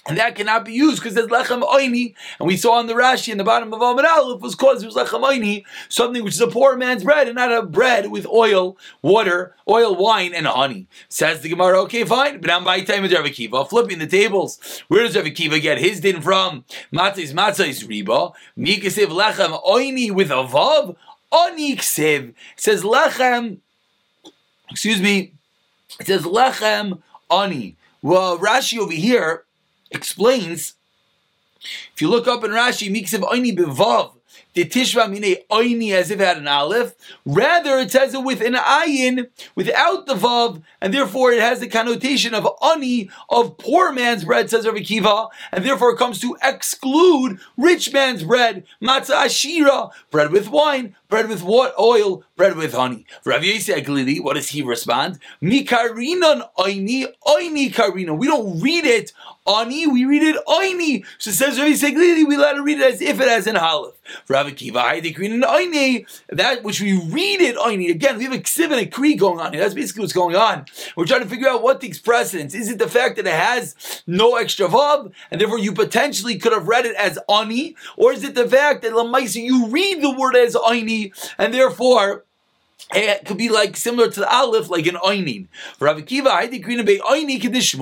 and 0.06 0.16
that 0.16 0.34
cannot 0.34 0.64
be 0.64 0.72
used 0.72 1.02
because 1.02 1.14
there's 1.14 1.28
lechem 1.28 1.62
oini, 1.62 2.14
and 2.38 2.46
we 2.46 2.56
saw 2.56 2.72
on 2.72 2.86
the 2.86 2.94
Rashi 2.94 3.30
in 3.30 3.38
the 3.38 3.44
bottom 3.44 3.72
of 3.72 3.82
Amid 3.82 4.04
Aleph 4.04 4.40
was 4.40 4.54
called 4.54 4.82
it 4.82 4.86
was 4.86 4.94
lechem 4.94 5.22
oini, 5.22 5.64
something 5.88 6.24
which 6.24 6.34
is 6.34 6.40
a 6.40 6.46
poor 6.46 6.76
man's 6.76 7.04
bread, 7.04 7.26
and 7.26 7.36
not 7.36 7.52
a 7.52 7.62
bread 7.62 8.10
with 8.10 8.26
oil, 8.26 8.76
water, 9.02 9.54
oil, 9.68 9.94
wine, 9.94 10.32
and 10.34 10.46
honey. 10.46 10.86
Says 11.08 11.40
the 11.40 11.48
Gemara, 11.48 11.82
okay, 11.82 12.04
fine, 12.04 12.40
but 12.40 12.50
I'm 12.50 12.64
by 12.64 12.80
time 12.80 13.02
with 13.02 13.12
Rav 13.12 13.24
Akiva, 13.24 13.68
flipping 13.68 13.98
the 13.98 14.06
tables. 14.06 14.82
Where 14.88 15.02
does 15.02 15.16
Rav 15.16 15.26
Akiva 15.26 15.60
get 15.60 15.78
his 15.78 16.00
din 16.00 16.22
from? 16.22 16.64
Matzahs 16.92 17.32
matzahs 17.32 17.86
riba, 17.86 18.32
mikasiv 18.56 19.08
lechem 19.08 19.62
oini 19.64 20.10
with 20.10 20.30
a 20.30 20.44
vav, 20.44 20.96
oniksiv. 21.32 22.34
says 22.56 22.82
lechem, 22.82 23.58
excuse 24.70 25.02
me, 25.02 25.32
it 26.00 26.06
says 26.06 26.22
lechem 26.22 27.02
oni. 27.30 27.76
Well, 28.00 28.38
Rashi 28.38 28.78
over 28.78 28.92
here 28.92 29.44
explains, 29.90 30.74
if 31.94 32.00
you 32.00 32.08
look 32.08 32.28
up 32.28 32.44
in 32.44 32.50
Rashi, 32.50 32.90
Miksiv 32.90 33.20
Oini 33.20 33.56
Bevav, 33.56 34.12
the 34.54 34.64
Tishva 34.64 35.08
Mine 35.08 35.36
Oini 35.50 35.92
as 35.92 36.10
if 36.10 36.20
it 36.20 36.24
had 36.24 36.38
an 36.38 36.48
Aleph. 36.48 36.94
Rather, 37.24 37.78
it 37.78 37.90
says 37.90 38.14
it 38.14 38.24
with 38.24 38.40
an 38.40 38.54
Ayin, 38.54 39.28
without 39.54 40.06
the 40.06 40.14
Vav, 40.14 40.62
and 40.80 40.92
therefore 40.92 41.30
it 41.30 41.40
has 41.40 41.60
the 41.60 41.68
connotation 41.68 42.34
of 42.34 42.48
Ani, 42.62 43.08
of 43.28 43.56
poor 43.58 43.92
man's 43.92 44.24
bread, 44.24 44.50
says 44.50 44.66
Rav 44.66 44.76
Kiva, 44.76 45.28
and 45.52 45.64
therefore 45.64 45.90
it 45.90 45.98
comes 45.98 46.20
to 46.20 46.36
exclude 46.42 47.38
rich 47.56 47.92
man's 47.92 48.24
bread, 48.24 48.64
Matzah 48.82 49.26
Ashira, 49.26 49.92
bread 50.10 50.32
with 50.32 50.48
wine, 50.48 50.96
bread 51.08 51.28
with 51.28 51.42
what 51.42 51.74
oil, 51.78 52.22
bread 52.36 52.56
with 52.56 52.74
honey. 52.74 53.06
Rav 53.24 53.42
Yosef 53.42 53.84
Glili, 53.84 54.22
what 54.22 54.34
does 54.34 54.50
he 54.50 54.62
respond? 54.62 55.18
Mikarinon 55.42 56.48
oini, 56.58 57.06
oini 57.26 57.72
karina. 57.72 58.14
We 58.14 58.26
don't 58.26 58.60
read 58.60 58.84
it 58.84 59.12
ani, 59.46 59.86
we 59.86 60.04
read 60.04 60.22
it 60.22 60.36
oini. 60.46 61.04
So 61.18 61.30
says 61.30 61.58
Rav 61.58 61.68
Yosef 61.68 61.94
Glili, 61.94 62.26
we 62.26 62.36
let 62.36 62.56
it 62.56 62.60
read 62.60 62.78
it 62.78 62.94
as 62.94 63.00
if 63.00 63.20
it 63.20 63.28
has 63.28 63.46
an 63.46 63.56
aleph. 63.56 63.94
Rav 64.28 64.46
Akiva, 64.46 64.82
Haidikrin 64.82 65.42
oini, 65.42 66.06
that 66.28 66.62
which 66.62 66.80
we 66.80 66.92
read 66.92 67.40
it 67.40 67.56
oini. 67.56 67.90
Again, 67.90 68.18
we 68.18 68.24
have 68.24 68.34
a 68.34 68.38
ksiv 68.38 68.64
and 68.64 68.74
a 68.74 68.86
kri 68.86 69.14
going 69.14 69.40
on 69.40 69.52
here. 69.52 69.62
That's 69.62 69.74
basically 69.74 70.02
what's 70.02 70.12
going 70.12 70.36
on. 70.36 70.66
We're 70.96 71.06
trying 71.06 71.22
to 71.22 71.28
figure 71.28 71.48
out 71.48 71.62
what 71.62 71.80
takes 71.80 71.98
precedence. 71.98 72.54
Is 72.54 72.70
it 72.70 72.78
the 72.78 72.88
fact 72.88 73.16
that 73.16 73.26
it 73.26 73.32
has 73.32 74.02
no 74.06 74.36
extra 74.36 74.68
vav, 74.68 75.12
and 75.30 75.40
therefore 75.40 75.58
you 75.58 75.72
potentially 75.72 76.38
could 76.38 76.52
have 76.52 76.68
read 76.68 76.84
it 76.84 76.96
as 76.96 77.18
ani, 77.30 77.76
or 77.96 78.12
is 78.12 78.24
it 78.24 78.34
the 78.34 78.48
fact 78.48 78.82
that 78.82 78.92
lamaisa 78.92 79.42
you 79.42 79.68
read 79.68 80.02
the 80.02 80.10
word 80.10 80.36
as 80.36 80.54
oini? 80.54 80.97
And 81.38 81.52
therefore 81.54 82.24
it 82.94 83.26
could 83.26 83.36
be 83.36 83.48
like 83.48 83.76
similar 83.76 84.10
to 84.10 84.20
the 84.20 84.34
aleph, 84.34 84.70
like 84.70 84.86
an 84.86 84.94
oinin. 84.94 85.48
Rav 85.78 85.98
Akiva, 85.98 86.28
I 86.28 86.46
think 86.46 86.64
green 86.64 86.84
be 86.84 86.98
oini 86.98 87.40
kedish. 87.40 87.74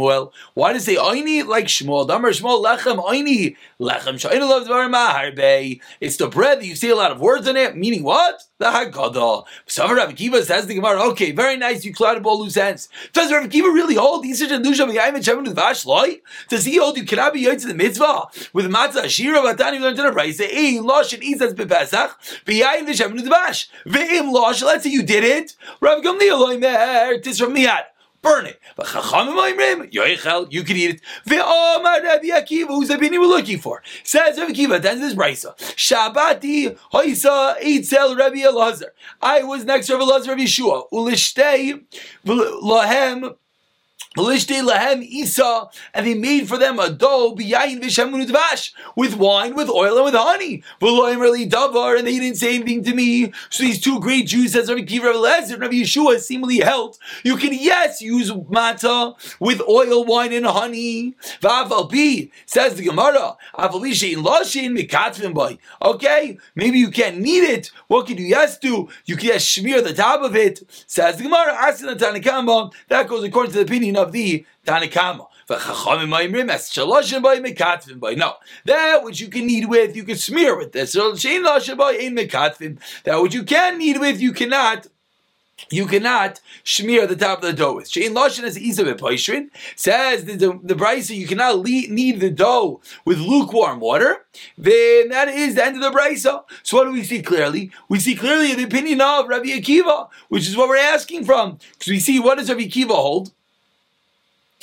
Why 0.55 0.73
does 0.73 0.85
say 0.85 0.97
oini 0.97 1.47
like 1.47 1.67
Shmuel? 1.67 2.09
Damar 2.09 2.31
Shmuel 2.31 2.65
lechem 2.65 3.03
oini 3.03 3.57
lechem 3.81 4.15
shayin 4.15 4.41
love 4.41 4.67
harbe. 4.67 5.81
It's 6.01 6.17
the 6.17 6.29
bread 6.29 6.61
that 6.61 6.67
you 6.67 6.75
see 6.75 6.91
a 6.91 6.97
lot 6.97 7.13
of 7.13 7.21
words 7.21 7.47
in 7.47 7.57
it. 7.57 7.77
Meaning 7.77 8.03
what? 8.03 8.43
The 8.59 8.67
Haggadah. 8.67 9.45
So 9.67 9.95
Rav 9.95 10.09
Akiva 10.09 10.43
says 10.43 10.67
the 10.67 10.75
Gemara. 10.75 11.03
Okay, 11.11 11.33
very 11.33 11.59
nice. 11.59 11.85
You 11.85 11.93
clouded 11.93 12.25
all 12.25 12.41
loose 12.41 12.57
ends. 12.57 12.89
Does 13.13 13.31
Rav 13.31 13.45
Akiva 13.45 13.65
really 13.65 13.97
hold? 13.97 14.25
Does 16.49 16.65
he 16.65 16.79
hold 16.79 16.97
you 16.97 17.05
cannot 17.05 17.35
be 17.35 17.45
to 17.45 17.67
the 17.67 17.75
mitzvah 17.75 18.23
with 18.55 18.67
matzah 18.67 19.09
shira 19.09 19.41
vatani 19.41 19.79
learned 19.79 19.99
in 19.99 20.07
a 20.07 20.13
price? 20.13 20.41
Ein 20.41 20.83
losh 20.85 21.13
and 21.13 21.23
as 21.43 21.53
bepesach. 21.53 22.15
Beyayin 22.47 22.87
the 22.87 22.93
shemen 22.93 23.19
udvash. 23.19 23.69
Ve'im 23.85 24.33
losh. 24.33 24.63
Let's 24.63 24.85
say 24.85 24.91
you 24.91 25.03
did 25.03 25.25
it. 25.25 25.55
Rav 25.81 26.03
Gamliel 26.03 26.39
loimer 26.39 27.23
tis 27.23 27.39
from 27.39 27.55
miyad 27.55 27.85
burn 28.27 28.47
it. 28.47 28.61
But 28.77 28.87
you 30.53 30.63
can 30.65 30.77
eat 30.77 30.91
it. 30.91 31.01
Ve'omar 31.27 32.03
Rabbi 32.03 32.29
Akiva, 32.29 32.69
who's 32.69 32.89
the 32.89 32.95
opinion 32.95 33.21
we're 33.21 33.29
looking 33.29 33.59
for? 33.59 33.83
Says 34.03 34.39
Rabbi 34.39 34.53
Akiva, 34.53 34.83
that's 34.83 35.01
this 35.01 35.15
brisa. 35.15 35.57
Shabbati 35.57 36.79
hoisa 36.93 37.61
eitzel 37.61 38.17
Rabbi 38.19 38.39
Elazar. 38.39 38.91
I 39.23 39.43
was 39.43 39.65
next 39.65 39.87
to 39.87 39.95
Rabbi 39.95 40.05
Elazar 40.05 40.29
Rabbi 40.29 40.43
Yeshua. 40.43 40.91
Ulishtei 40.93 41.85
lahem 42.25 43.37
and 44.17 46.07
they 46.07 46.15
made 46.15 46.49
for 46.49 46.57
them 46.59 46.79
a 46.79 46.91
dough 46.91 47.35
with 48.97 49.15
wine, 49.17 49.55
with 49.55 49.69
oil, 49.69 49.97
and 49.97 50.05
with 50.05 50.15
honey. 50.15 50.63
Davar, 50.81 51.99
and 51.99 52.07
they 52.07 52.19
didn't 52.19 52.37
say 52.37 52.55
anything 52.55 52.83
to 52.85 52.95
me. 52.95 53.33
So 53.51 53.65
these 53.65 53.81
two 53.81 54.01
great 54.01 54.27
Jews, 54.27 54.53
says 54.53 54.69
Rabbi 54.69 54.83
Kiva, 54.83 55.13
Rabbi 55.13 55.67
Rabbi 55.67 55.75
Yeshua, 55.75 56.19
seemingly 56.19 56.59
held. 56.61 56.97
You 57.25 57.37
can 57.37 57.53
yes 57.53 58.01
use 58.01 58.31
matzah 58.31 59.17
with 59.41 59.61
oil, 59.69 60.05
wine, 60.05 60.33
and 60.33 60.47
honey. 60.47 61.15
V'aval 61.41 61.91
bi 61.91 62.31
says 62.47 62.77
the 62.77 62.85
Gemara. 62.85 63.37
Okay, 65.83 66.39
maybe 66.55 66.79
you 66.79 66.91
can't 66.91 67.19
need 67.19 67.45
it. 67.45 67.71
What 67.89 68.07
can 68.07 68.19
you 68.19 68.27
yes 68.27 68.59
do? 68.59 68.89
You 69.05 69.17
can 69.17 69.27
yes 69.27 69.47
smear 69.47 69.83
the 69.83 69.93
top 69.93 70.23
of 70.23 70.35
it. 70.37 70.63
Says 70.87 71.17
the 71.17 71.25
Gemara. 71.25 71.53
That 72.89 73.09
goes 73.09 73.25
according 73.25 73.53
to 73.53 73.59
the 73.59 73.65
opinion 73.65 73.97
of 73.97 74.06
of 74.07 74.13
the 74.13 74.45
Tanakama. 74.67 75.27
No, 75.49 75.57
that 78.65 79.05
which 79.05 79.21
you 79.21 79.29
can 79.29 79.47
knead 79.47 79.69
with, 79.69 79.95
you 79.95 80.03
can 80.03 80.17
smear 80.17 80.59
with 80.59 80.73
this. 80.73 80.93
That 80.93 81.13
which 83.23 83.35
you 83.35 83.45
can 83.45 83.79
knead 83.79 84.01
with, 84.01 84.21
you 84.21 84.33
cannot 84.33 84.89
you 85.71 85.87
cannot 85.87 86.41
smear 86.65 87.07
the 87.07 87.17
top 87.17 87.39
of 87.39 87.45
the 87.45 87.53
dough 87.53 87.77
with. 87.77 87.91
Shein 87.91 88.13
paishrin 88.13 89.51
says 89.75 90.25
the 90.25 90.37
the, 90.37 90.61
the 90.63 91.15
you 91.15 91.27
cannot 91.27 91.65
knead 91.65 92.21
the 92.21 92.31
dough 92.31 92.81
with 93.05 93.19
lukewarm 93.19 93.81
water. 93.81 94.27
Then 94.59 95.09
that 95.09 95.29
is 95.29 95.55
the 95.55 95.65
end 95.65 95.77
of 95.77 95.83
the 95.83 95.99
brisa. 95.99 96.45
So 96.63 96.77
what 96.77 96.85
do 96.85 96.93
we 96.93 97.05
see 97.05 97.23
clearly? 97.23 97.71
We 97.89 98.01
see 98.01 98.15
clearly 98.15 98.55
the 98.55 98.65
opinion 98.65 99.01
of 99.01 99.29
Rabbi 99.29 99.47
Akiva, 99.47 100.09
which 100.29 100.47
is 100.47 100.57
what 100.57 100.69
we're 100.69 100.77
asking 100.77 101.25
from, 101.25 101.59
because 101.73 101.89
we 101.89 102.01
see 102.01 102.21
what 102.21 102.39
does 102.39 102.51
Rabbi 102.51 102.63
Akiva 102.63 102.91
hold. 102.91 103.33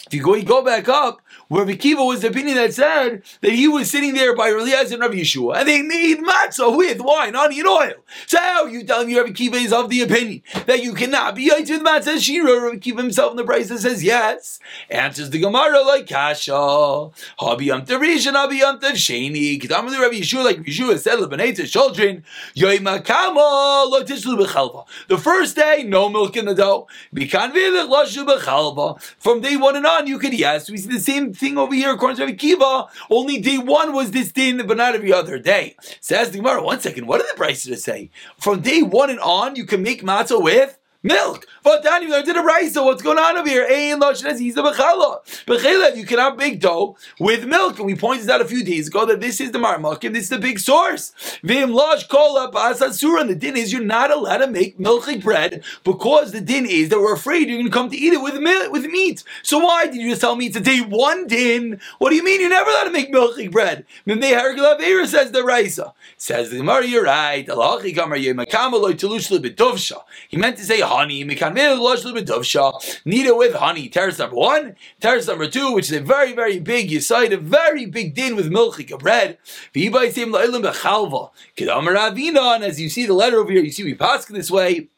If 0.08 0.14
you 0.14 0.22
go, 0.24 0.36
you 0.36 0.44
go 0.44 0.64
back 0.64 0.90
up, 0.90 1.23
where 1.48 1.66
Kiva 1.76 2.04
was 2.04 2.22
the 2.22 2.30
opinion 2.30 2.56
that 2.56 2.74
said 2.74 3.24
that 3.42 3.52
he 3.52 3.68
was 3.68 3.90
sitting 3.90 4.14
there 4.14 4.36
by 4.36 4.50
Eliezer 4.50 4.96
and 4.96 5.02
Rabbi 5.02 5.16
Yeshua, 5.16 5.58
and 5.58 5.68
they 5.68 5.82
made 5.82 6.20
matzah 6.20 6.76
with 6.76 7.00
wine, 7.02 7.36
and 7.36 7.68
oil. 7.68 7.94
So 8.28 8.40
how 8.40 8.66
you 8.66 8.84
telling 8.84 9.08
me 9.08 9.18
Rabbi 9.18 9.32
Kiva 9.32 9.58
is 9.58 9.74
of 9.74 9.90
the 9.90 10.02
opinion 10.02 10.42
that 10.66 10.84
you 10.84 10.94
cannot 10.94 11.36
be 11.36 11.50
with 11.50 11.70
matzah 11.70 12.20
shira? 12.20 12.62
Rabbi 12.62 12.78
Kiva 12.78 13.02
himself 13.02 13.32
in 13.32 13.38
the 13.38 13.44
price 13.44 13.68
says 13.68 14.04
yes. 14.04 14.60
Answers 14.90 15.30
the 15.30 15.40
Gemara 15.40 15.82
like 15.84 16.08
kasha. 16.08 16.52
Habi 16.52 17.66
yom 17.66 17.86
terishan, 17.86 18.34
habi 18.34 18.60
yom 18.60 18.80
sheni. 18.80 19.62
Kedamali 19.62 20.00
Rabbi 20.00 20.16
Yeshua, 20.16 20.44
like 20.44 20.58
Yeshua 20.60 20.98
said, 21.00 21.20
lebanei 21.20 21.56
to 21.56 21.68
children, 21.68 22.24
yoimakama 22.56 23.90
lo 23.90 24.04
tishlu 24.04 24.38
bechalva. 24.38 24.86
The 25.08 25.18
first 25.18 25.56
day, 25.56 25.84
no 25.84 26.10
milk 26.10 26.36
in 26.38 26.46
the 26.46 26.56
dough. 26.56 26.88
From 29.20 29.42
day 29.42 29.58
one 29.58 29.76
and 29.76 29.86
on, 29.86 30.08
you 30.08 30.20
could 30.20 30.34
yes. 30.34 30.70
We 30.70 30.78
see 30.78 30.90
the 30.90 31.00
same 31.00 31.23
thing 31.32 31.58
over 31.58 31.76
here, 31.76 31.92
according 31.92 32.18
to 32.18 32.26
Rabbi 32.26 32.36
Kiva, 32.36 32.88
only 33.10 33.40
day 33.40 33.60
one 33.60 33.94
was 33.94 34.12
this 34.12 34.32
din, 34.32 34.66
but 34.66 34.78
not 34.78 34.96
every 34.96 35.14
other 35.14 35.38
day. 35.38 35.76
Says 36.02 36.32
the 36.32 36.40
Gemara, 36.40 36.64
one 36.64 36.80
second, 36.80 37.06
what 37.06 37.20
did 37.20 37.30
the 37.32 37.38
prices 37.38 37.72
to 37.72 37.78
say? 37.78 38.10
From 38.40 38.62
day 38.62 38.82
one 38.82 39.12
and 39.12 39.20
on, 39.20 39.56
you 39.56 39.66
can 39.66 39.84
make 39.84 40.02
matzah 40.02 40.42
with 40.42 40.78
milk. 41.04 41.46
But 41.64 41.84
Dani, 41.84 42.12
I 42.12 42.22
did 42.22 42.36
a. 42.36 42.70
So 42.70 42.84
what's 42.86 43.02
going 43.02 43.18
on 43.18 43.38
over 43.38 43.48
here? 43.48 43.66
Ein 43.70 44.00
lashon 44.00 44.40
he's 44.40 44.58
a 44.58 44.62
bechala. 44.62 45.24
Bechala, 45.46 45.96
you 45.96 46.06
cannot 46.06 46.38
make 46.38 46.60
dough 46.60 46.98
with 47.20 47.46
milk, 47.46 47.78
and 47.78 47.86
we 47.86 47.96
pointed 47.96 48.30
out 48.30 48.42
a 48.42 48.46
few 48.46 48.64
days 48.64 48.88
ago 48.88 49.06
that 49.06 49.22
this 49.22 49.40
is 49.40 49.52
the 49.52 49.60
marmak 49.60 50.04
and 50.04 50.16
this 50.16 50.24
is 50.24 50.30
the 50.30 50.40
big 50.40 50.60
source. 50.60 51.14
Vim 51.44 51.74
lash 51.74 52.08
kol 52.08 52.38
up 52.38 52.56
asasura. 52.56 53.22
And 53.22 53.30
the 53.30 53.36
din 53.36 53.56
is 53.58 53.72
you're 53.72 53.84
not 53.84 54.12
allowed 54.12 54.38
to 54.38 54.48
make 54.48 54.80
milky 54.80 55.18
bread 55.18 55.64
because 55.84 56.32
the 56.32 56.42
din 56.42 56.66
is 56.66 56.90
that 56.90 57.00
we're 57.00 57.14
afraid 57.14 57.48
you're 57.48 57.58
going 57.58 57.66
to 57.66 57.72
come 57.72 57.90
to 57.90 57.98
eat 57.98 58.14
it 58.14 58.22
with 58.22 58.40
milk, 58.40 58.72
with 58.72 58.86
meat. 58.86 59.24
So 59.44 59.60
why 59.60 59.86
did 59.86 59.96
you 59.96 60.10
just 60.10 60.22
tell 60.22 60.36
me 60.36 60.48
it's 60.48 60.58
a 60.58 60.62
day 60.62 60.80
one 60.82 61.28
din? 61.28 61.80
What 62.00 62.10
do 62.10 62.16
you 62.16 62.24
mean 62.24 62.42
you're 62.42 62.50
never 62.50 62.70
allowed 62.70 62.86
to 62.86 62.92
make 62.92 63.12
milky 63.12 63.48
bread? 63.48 63.86
says 64.06 65.32
the 65.32 65.44
Raisa. 65.44 65.94
Says 66.18 66.50
the 66.50 66.58
Gemara, 66.58 66.86
you're 66.86 67.04
right. 67.04 67.48
He 70.30 70.38
meant 70.38 70.58
to 70.58 70.64
say 70.64 70.82
honey. 70.94 71.22
It 71.22 71.28
with 73.38 73.56
honey. 73.56 73.90
Terrace 73.90 74.20
number 74.20 74.36
one. 74.36 74.76
Terrace 75.00 75.28
number 75.28 75.48
two, 75.48 75.74
which 75.74 75.92
is 75.92 75.98
a 75.98 76.02
very, 76.02 76.34
very 76.34 76.60
big 76.60 76.90
yisaid, 76.90 77.34
a 77.34 77.38
very 77.38 77.86
big 77.86 78.14
din 78.14 78.36
with 78.36 78.52
milchik 78.52 78.98
bread. 79.00 79.38
And 79.76 79.84
as 82.64 82.82
you 82.82 82.90
see 82.90 83.06
the 83.06 83.14
letter 83.14 83.40
over 83.40 83.52
here, 83.52 83.64
you 83.64 83.72
see 83.72 83.84
we 83.84 83.96
pass 83.96 84.26
this 84.26 84.52
way. 84.52 84.90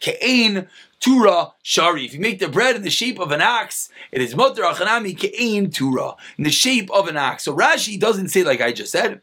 Ke'ain 0.00 0.68
Tura 1.00 1.52
Shari. 1.62 2.04
If 2.04 2.14
you 2.14 2.20
make 2.20 2.38
the 2.38 2.48
bread 2.48 2.76
in 2.76 2.82
the 2.82 2.90
shape 2.90 3.18
of 3.18 3.32
an 3.32 3.40
axe, 3.40 3.88
it 4.10 4.20
is 4.20 4.36
Motor 4.36 4.62
Achanami 4.62 5.16
Ke'ain 5.16 5.72
Tura, 5.72 6.14
in 6.36 6.44
the 6.44 6.50
shape 6.50 6.90
of 6.90 7.08
an 7.08 7.16
axe. 7.16 7.44
So 7.44 7.56
Rashi 7.56 7.98
doesn't 7.98 8.28
say 8.28 8.42
like 8.42 8.60
I 8.60 8.72
just 8.72 8.92
said. 8.92 9.22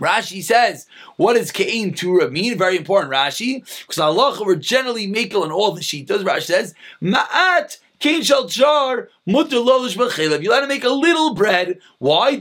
Rashi 0.00 0.42
says, 0.42 0.86
what 1.16 1.34
does 1.34 1.50
Ke'in 1.50 1.96
Tura 1.96 2.30
mean? 2.30 2.56
Very 2.56 2.76
important, 2.76 3.12
Rashi. 3.12 3.60
Because 3.80 3.98
Allah, 3.98 4.38
we're 4.44 4.54
generally 4.56 5.06
makel 5.06 5.44
in 5.44 5.52
all 5.52 5.72
the 5.72 5.80
shitas. 5.80 6.22
Rashi 6.22 6.42
says, 6.42 6.74
Ma'at 7.02 7.78
Kain 7.98 8.22
Shal 8.22 8.46
Jar 8.46 9.08
Mutter 9.28 9.56
lolish 9.56 9.94
b'chelev. 9.94 10.42
You 10.42 10.48
let 10.48 10.62
him 10.62 10.70
make 10.70 10.84
a 10.84 10.88
little 10.88 11.34
bread. 11.34 11.80
Why? 11.98 12.30
You 12.30 12.40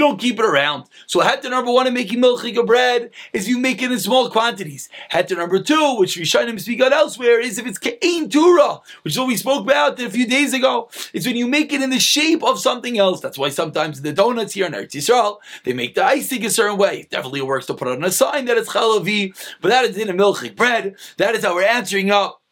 don't 0.00 0.18
keep 0.18 0.40
it 0.40 0.44
around. 0.44 0.84
So 1.06 1.20
heter 1.20 1.48
number 1.48 1.70
one 1.70 1.86
in 1.86 1.94
making 1.94 2.20
milchik 2.20 2.66
bread 2.66 3.10
is 3.32 3.48
you 3.48 3.58
make 3.58 3.80
it 3.82 3.92
in 3.92 4.00
small 4.00 4.28
quantities. 4.30 4.88
Heter 5.12 5.36
number 5.36 5.62
two, 5.62 5.94
which 5.98 6.16
Rishonim 6.16 6.58
speak 6.58 6.80
out 6.80 6.92
elsewhere, 6.92 7.38
is 7.38 7.56
if 7.60 7.68
it's 7.68 7.78
ke'in 7.78 8.28
tura, 8.28 8.80
which 9.02 9.12
is 9.12 9.18
what 9.20 9.28
we 9.28 9.36
spoke 9.36 9.62
about 9.62 10.00
a 10.00 10.10
few 10.10 10.26
days 10.26 10.52
ago. 10.52 10.90
It's 11.12 11.24
when 11.24 11.36
you 11.36 11.46
make 11.46 11.72
it 11.72 11.80
in 11.80 11.90
the 11.90 12.00
shape 12.00 12.42
of 12.42 12.58
something 12.58 12.98
else. 12.98 13.20
That's 13.20 13.38
why 13.38 13.50
sometimes 13.50 14.02
the 14.02 14.12
donuts 14.12 14.54
here 14.54 14.66
in 14.66 14.72
Eretz 14.72 14.96
Yisrael, 14.96 15.38
they 15.62 15.72
make 15.72 15.94
the 15.94 16.04
icing 16.04 16.44
a 16.44 16.50
certain 16.50 16.76
way. 16.76 17.02
It 17.02 17.10
definitely 17.10 17.42
works 17.42 17.66
to 17.66 17.74
put 17.74 17.86
on 17.86 18.02
a 18.02 18.10
sign 18.10 18.46
that 18.46 18.58
it's 18.58 18.70
chalavi, 18.70 19.36
but 19.60 19.68
that 19.68 19.84
is 19.84 19.96
in 19.96 20.08
a 20.08 20.14
milchik 20.14 20.56
bread. 20.56 20.96
That 21.18 21.36
is 21.36 21.44
how 21.44 21.54
we're 21.54 21.62
answering 21.62 22.10
up 22.10 22.42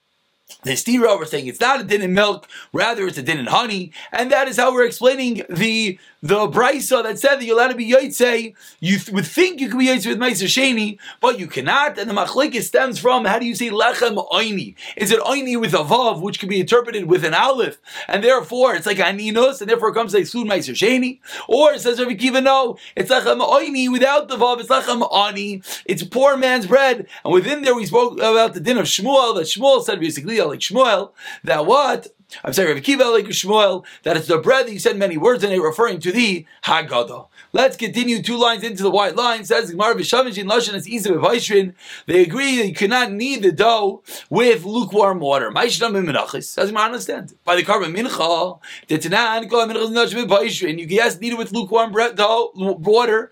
the 0.62 0.72
stira, 0.72 1.18
we're 1.18 1.24
saying 1.24 1.46
it's 1.46 1.60
not 1.60 1.80
a 1.80 1.84
din 1.84 2.02
in 2.02 2.14
milk, 2.14 2.48
rather 2.72 3.06
it's 3.06 3.18
a 3.18 3.22
din 3.22 3.38
in 3.38 3.46
honey, 3.46 3.92
and 4.12 4.30
that 4.30 4.48
is 4.48 4.56
how 4.56 4.72
we're 4.72 4.86
explaining 4.86 5.42
the 5.48 5.98
the 6.22 6.48
brisa 6.48 7.02
that 7.02 7.18
said 7.18 7.36
that 7.36 7.44
you're 7.44 7.56
allowed 7.56 7.68
to 7.68 7.76
be 7.76 7.90
yaitse. 7.90 8.54
You 8.80 8.98
th- 8.98 9.10
would 9.10 9.26
think 9.26 9.60
you 9.60 9.68
could 9.68 9.78
be 9.78 9.86
yaitse 9.86 10.06
with 10.06 10.18
meiser 10.18 10.46
sheni, 10.46 10.98
but 11.20 11.38
you 11.38 11.46
cannot. 11.46 11.98
And 11.98 12.10
the 12.10 12.14
machlekes 12.14 12.62
stems 12.62 12.98
from 12.98 13.24
how 13.24 13.38
do 13.38 13.46
you 13.46 13.54
say 13.54 13.70
lechem 13.70 14.16
oini? 14.32 14.74
Is 14.96 15.10
it 15.10 15.20
oini 15.20 15.60
with 15.60 15.74
a 15.74 15.78
vav, 15.84 16.20
which 16.20 16.40
can 16.40 16.48
be 16.48 16.60
interpreted 16.60 17.06
with 17.06 17.24
an 17.24 17.34
aleph, 17.34 17.78
and 18.08 18.24
therefore 18.24 18.74
it's 18.74 18.86
like 18.86 18.98
aninos, 18.98 19.60
and 19.60 19.70
therefore 19.70 19.90
it 19.90 19.94
comes 19.94 20.14
like 20.14 20.26
soon 20.26 20.48
meiser 20.48 20.74
sheni, 20.74 21.20
or 21.48 21.72
it 21.72 21.80
says 21.80 22.00
Rabbi 22.00 22.14
Kiva 22.14 22.40
no, 22.40 22.76
it's 22.96 23.10
lechem 23.10 23.40
oini 23.40 23.90
without 23.90 24.28
the 24.28 24.36
vav. 24.36 24.60
It's 24.60 24.68
lechem 24.68 25.06
ani. 25.12 25.62
It's 25.84 26.02
poor 26.02 26.36
man's 26.36 26.66
bread, 26.66 27.06
and 27.24 27.32
within 27.32 27.62
there 27.62 27.74
we 27.74 27.86
spoke 27.86 28.14
about 28.14 28.54
the 28.54 28.60
din 28.60 28.78
of 28.78 28.86
Shmuel 28.86 29.34
that 29.36 29.46
Shmuel 29.46 29.84
said 29.84 30.00
basically 30.00 30.35
like 30.44 30.60
Shmuel 30.60 31.12
that 31.44 31.66
what 31.66 32.08
I'm 32.44 32.52
sorry, 32.52 32.72
Rav 32.72 32.82
Kiva 32.82 33.04
like 33.04 33.26
Shmuel, 33.26 33.84
that 34.02 34.16
it's 34.16 34.26
the 34.26 34.38
bread 34.38 34.66
that 34.66 34.72
you 34.72 34.78
said 34.78 34.96
many 34.96 35.16
words 35.16 35.44
in 35.44 35.52
it, 35.52 35.60
referring 35.60 36.00
to 36.00 36.10
the 36.12 36.44
Haggadah. 36.64 37.28
Let's 37.52 37.76
continue 37.76 38.20
two 38.20 38.36
lines 38.36 38.64
into 38.64 38.82
the 38.82 38.90
white 38.90 39.14
line. 39.16 39.44
Says 39.44 39.70
Gemara 39.70 39.94
V'Shavin 39.94 40.32
Lashon 40.44 40.74
is 40.74 40.88
Isa 40.88 41.10
V'Vaishrin. 41.10 41.74
They 42.06 42.22
agree 42.22 42.56
that 42.56 42.66
you 42.66 42.74
cannot 42.74 43.12
knead 43.12 43.42
the 43.42 43.52
dough 43.52 44.02
with 44.28 44.64
lukewarm 44.64 45.20
water. 45.20 45.50
Ma'ishnam 45.50 45.92
Minachis. 46.04 46.58
As 46.58 46.70
you 46.70 46.76
understand, 46.76 47.34
by 47.44 47.56
the 47.56 47.62
korban 47.62 47.96
mincha. 47.96 48.58
You 48.88 48.98
can 48.98 50.88
yes 50.90 51.20
knead 51.20 51.32
it 51.32 51.38
with 51.38 51.52
lukewarm 51.52 51.92
bread, 51.92 52.16
dough, 52.16 52.50
water. 52.54 53.30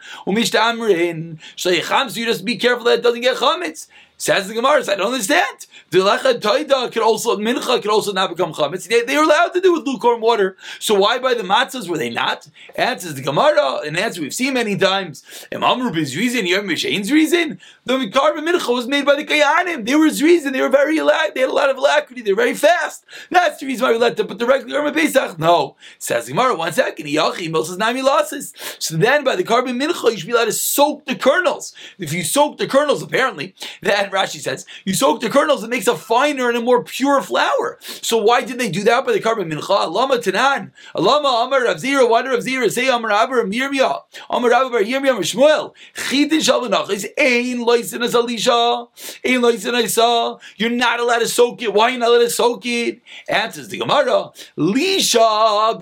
So 1.57 1.71
you 1.71 1.83
just 2.25 2.45
be 2.45 2.57
careful 2.57 2.85
that 2.85 3.01
it 3.01 3.03
doesn't 3.03 3.21
get 3.21 3.37
chametz. 3.37 3.89
Says 4.16 4.47
the 4.47 4.54
Gemara, 4.54 4.80
I 4.80 4.94
don't 4.94 5.12
understand. 5.12 5.66
The 5.90 5.99
lecha 5.99 6.40
taida 6.40 6.90
could 6.92 7.02
also 7.02 7.37
mincha 7.37 7.83
could 7.83 7.90
also 7.90 8.12
not 8.12 8.30
become 8.30 8.52
chametz. 8.52 8.88
They, 8.88 9.02
they 9.02 9.16
were 9.16 9.25
allowed 9.25 9.49
to 9.54 9.61
do 9.61 9.73
with 9.73 9.87
lukewarm 9.87 10.21
water. 10.21 10.56
So 10.78 10.94
why 10.94 11.18
by 11.18 11.35
the 11.35 11.42
matzahs 11.42 11.88
were 11.88 11.99
they 11.99 12.11
not? 12.11 12.49
Answers 12.76 13.14
the 13.14 13.23
Gemara, 13.23 13.80
an 13.85 13.97
answer 13.97 14.21
we've 14.21 14.35
seen 14.35 14.54
many 14.54 14.76
times. 14.76 15.25
Imam 15.52 15.80
is 15.97 16.16
reason, 16.16 16.47
Yom 16.47 16.66
Mishain's 16.66 17.11
reason. 17.11 17.61
The 17.87 17.94
korban 17.94 18.49
mincha 18.49 18.73
was 18.73 18.87
made 18.87 19.04
by 19.04 19.16
the 19.16 19.25
kayanim. 19.25 19.85
They 19.85 19.97
were 19.97 20.06
his 20.06 20.23
reason. 20.23 20.52
They 20.52 20.62
were 20.62 20.68
very 20.68 20.97
They 20.97 21.40
had 21.40 21.50
a 21.50 21.52
lot 21.52 21.71
of 21.71 21.76
alacrity. 21.76 22.23
They 22.23 22.33
were 22.33 22.42
very 22.42 22.54
fast. 22.54 23.04
That's 23.30 23.59
the 23.59 23.66
reason 23.66 23.85
why 23.85 23.92
we 23.92 23.99
let 23.99 24.16
them 24.16 24.28
put 24.28 24.38
directly 24.38 24.75
on 24.76 24.94
Pesach. 24.94 25.38
No, 25.38 25.76
says 25.99 26.26
the 26.26 26.33
Gemara. 26.33 26.54
One 26.54 26.73
second, 26.73 27.06
Yachi 27.06 27.50
Moses 27.50 27.76
Nami 27.76 28.02
losses. 28.02 28.54
So 28.78 28.97
then, 28.97 29.25
by 29.25 29.37
the 29.37 29.44
korban 29.44 29.80
mincha, 29.80 30.11
you 30.11 30.18
should 30.18 30.26
be 30.26 30.33
allowed 30.33 30.47
to 30.47 30.52
soak 30.52 31.04
the 31.04 31.16
kernels. 31.16 31.75
If 31.99 32.12
you 32.12 32.23
soak 32.23 32.59
the 32.59 32.66
kernels, 32.66 33.02
apparently 33.02 33.54
that 33.83 34.04
Rashi 34.11 34.41
says, 34.41 34.67
you 34.85 34.95
soak 34.95 35.21
the 35.21 35.31
kernels, 35.31 35.63
it 35.65 35.71
makes 35.71 35.87
a 35.87 35.97
finer 35.97 36.49
and 36.49 36.57
a 36.57 36.61
more 36.61 36.83
pure 36.83 37.23
flour. 37.23 37.79
So 37.81 38.19
why 38.19 38.43
did 38.43 38.59
they 38.59 38.71
do 38.71 38.83
that 38.85 39.05
by 39.07 39.13
the 39.13 39.21
korban 39.21 39.53
mincha? 39.53 39.91
Lama 39.91 40.19
tanan. 40.19 40.73
Lama 40.95 41.45
amar 41.47 41.65
Rav 41.65 41.77
Zira, 41.77 42.09
why 42.09 42.23
did 42.23 42.31
Rav 42.31 42.41
Zira 42.41 42.71
say 42.71 42.89
amar 42.89 43.11
Abba 43.11 43.45
Mirmia? 43.45 44.03
Amar 44.31 44.53
Abba 44.53 44.71
Bar 44.71 44.83
Yirmiyah 44.83 45.19
Shmuel. 45.19 45.75
Chitin 45.95 46.41
shalvanach 46.41 46.91
is 46.91 47.07
ein 47.19 47.59
loisin 47.59 48.03
as 48.05 48.15
Alisha. 48.15 48.89
Ein 49.25 49.41
loisin 49.41 49.75
I 49.75 49.87
saw. 49.87 50.39
You're 50.57 50.71
not 50.71 51.01
allowed 51.01 51.21
to 51.21 51.29
soak 51.29 51.63
it. 51.63 51.73
Why 51.73 51.85
are 51.85 51.91
you 51.91 51.99
not 51.99 52.09
allowed 52.09 52.19
to 52.21 52.31
soak 52.31 52.67
it? 52.67 53.01
Answers 53.29 53.69
the 53.69 53.79
Gemara. 53.79 54.31
Lisha 54.57 55.75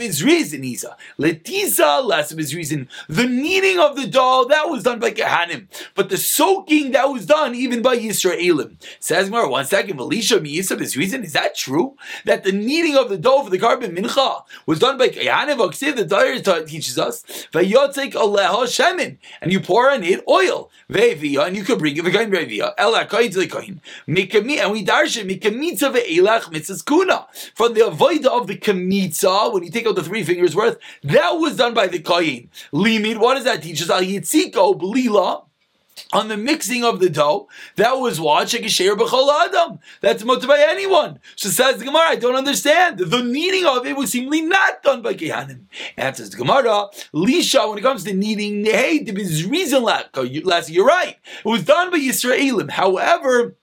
less 2.04 2.32
of 2.32 2.38
his 2.38 2.54
reason. 2.54 2.88
The 3.08 3.26
kneading 3.26 3.78
of 3.78 3.96
the 3.96 4.06
dough, 4.06 4.46
that 4.48 4.68
was 4.68 4.82
done 4.82 4.98
by 4.98 5.10
Kehanim. 5.10 5.68
But 5.94 6.08
the 6.08 6.16
soaking, 6.16 6.92
that 6.92 7.06
was 7.06 7.26
done 7.26 7.54
even 7.54 7.82
by 7.82 7.96
Yisraelim. 8.12 8.76
Says 9.00 9.28
Gemara, 9.28 9.48
one 9.48 9.64
second. 9.64 9.98
Elisha 9.98 10.38
Miyisa, 10.38 10.78
his 10.78 10.96
reason, 10.96 11.24
is 11.24 11.32
that 11.32 11.54
true? 11.54 11.96
That 12.24 12.44
the 12.44 12.52
kneading 12.52 12.96
of 12.96 13.08
the 13.08 13.18
dough 13.18 13.42
for 13.42 13.50
the 13.50 13.58
korban 13.58 13.96
mincha 13.96 14.44
was 14.66 14.78
done 14.78 14.98
by 14.98 15.08
Kehanim? 15.08 15.58
The 15.96 16.04
Dyer 16.04 16.64
teaches 16.66 16.98
us. 16.98 17.22
Vayotzek 17.52 18.12
aleha 18.12 18.64
shemin. 18.64 19.18
And 19.40 19.52
you 19.52 19.60
pour 19.60 19.90
on 19.90 20.02
it 20.04 20.22
oil. 20.28 20.70
Ve'via, 20.90 21.46
and 21.46 21.56
you 21.56 21.64
could 21.64 21.78
bring 21.78 21.96
it. 21.96 22.04
V'kain 22.04 22.30
ve'via. 22.30 22.74
Ela 22.78 23.06
kain 23.06 23.30
to 23.30 23.38
the 23.40 23.46
kain. 23.46 23.80
And 24.06 24.16
we 24.72 24.84
darshan 24.84 25.26
mikamitza 25.30 25.92
ve'elach 25.94 26.52
mitzvahs 26.52 26.84
kuna. 26.84 27.26
From 27.54 27.74
the 27.74 27.86
avoid 27.86 28.26
of 28.26 28.46
the 28.46 28.56
kamitza, 28.56 29.52
when 29.52 29.62
you 29.64 29.70
take 29.70 29.86
out 29.86 29.94
the 29.96 30.02
three 30.02 30.22
fingers 30.24 30.54
worth, 30.54 30.78
that 31.02 31.30
was 31.32 31.56
done 31.56 31.74
by 31.74 31.86
the 31.86 32.00
kain. 32.00 32.50
Limit, 32.72 33.18
what 33.18 33.34
does 33.34 33.44
that 33.44 33.62
teach 33.62 33.80
us? 33.82 33.90
Al 33.90 34.02
yitziko 34.02 34.78
blila 34.78 35.44
on 36.12 36.28
the 36.28 36.36
mixing 36.36 36.84
of 36.84 37.00
the 37.00 37.10
dough, 37.10 37.48
that 37.76 37.94
was 37.94 38.20
what 38.20 38.48
shekesher 38.48 38.96
b'chol 38.96 39.46
adam. 39.46 39.78
That's 40.00 40.24
motivated 40.24 40.48
by 40.48 40.66
anyone. 40.70 41.18
So 41.36 41.48
says 41.48 41.78
the 41.78 41.84
Gemara, 41.84 42.08
I 42.08 42.16
don't 42.16 42.34
understand. 42.34 42.98
The 42.98 43.22
kneading 43.22 43.66
of 43.66 43.86
it 43.86 43.96
was 43.96 44.10
seemingly 44.10 44.42
not 44.42 44.82
done 44.82 45.02
by 45.02 45.14
Kehanim. 45.14 45.66
Answers 45.96 46.30
the 46.30 46.36
Gemara, 46.36 46.88
Lisha, 47.14 47.68
when 47.68 47.78
it 47.78 47.82
comes 47.82 48.04
to 48.04 48.12
kneading, 48.12 48.64
hey, 48.64 49.02
there 49.02 49.18
is 49.18 49.46
reason 49.46 49.82
last. 49.82 50.08
You're 50.68 50.86
right. 50.86 51.16
It 51.38 51.48
was 51.48 51.64
done 51.64 51.90
by 51.90 51.98
Yisraelim. 51.98 52.70
However, 52.70 53.56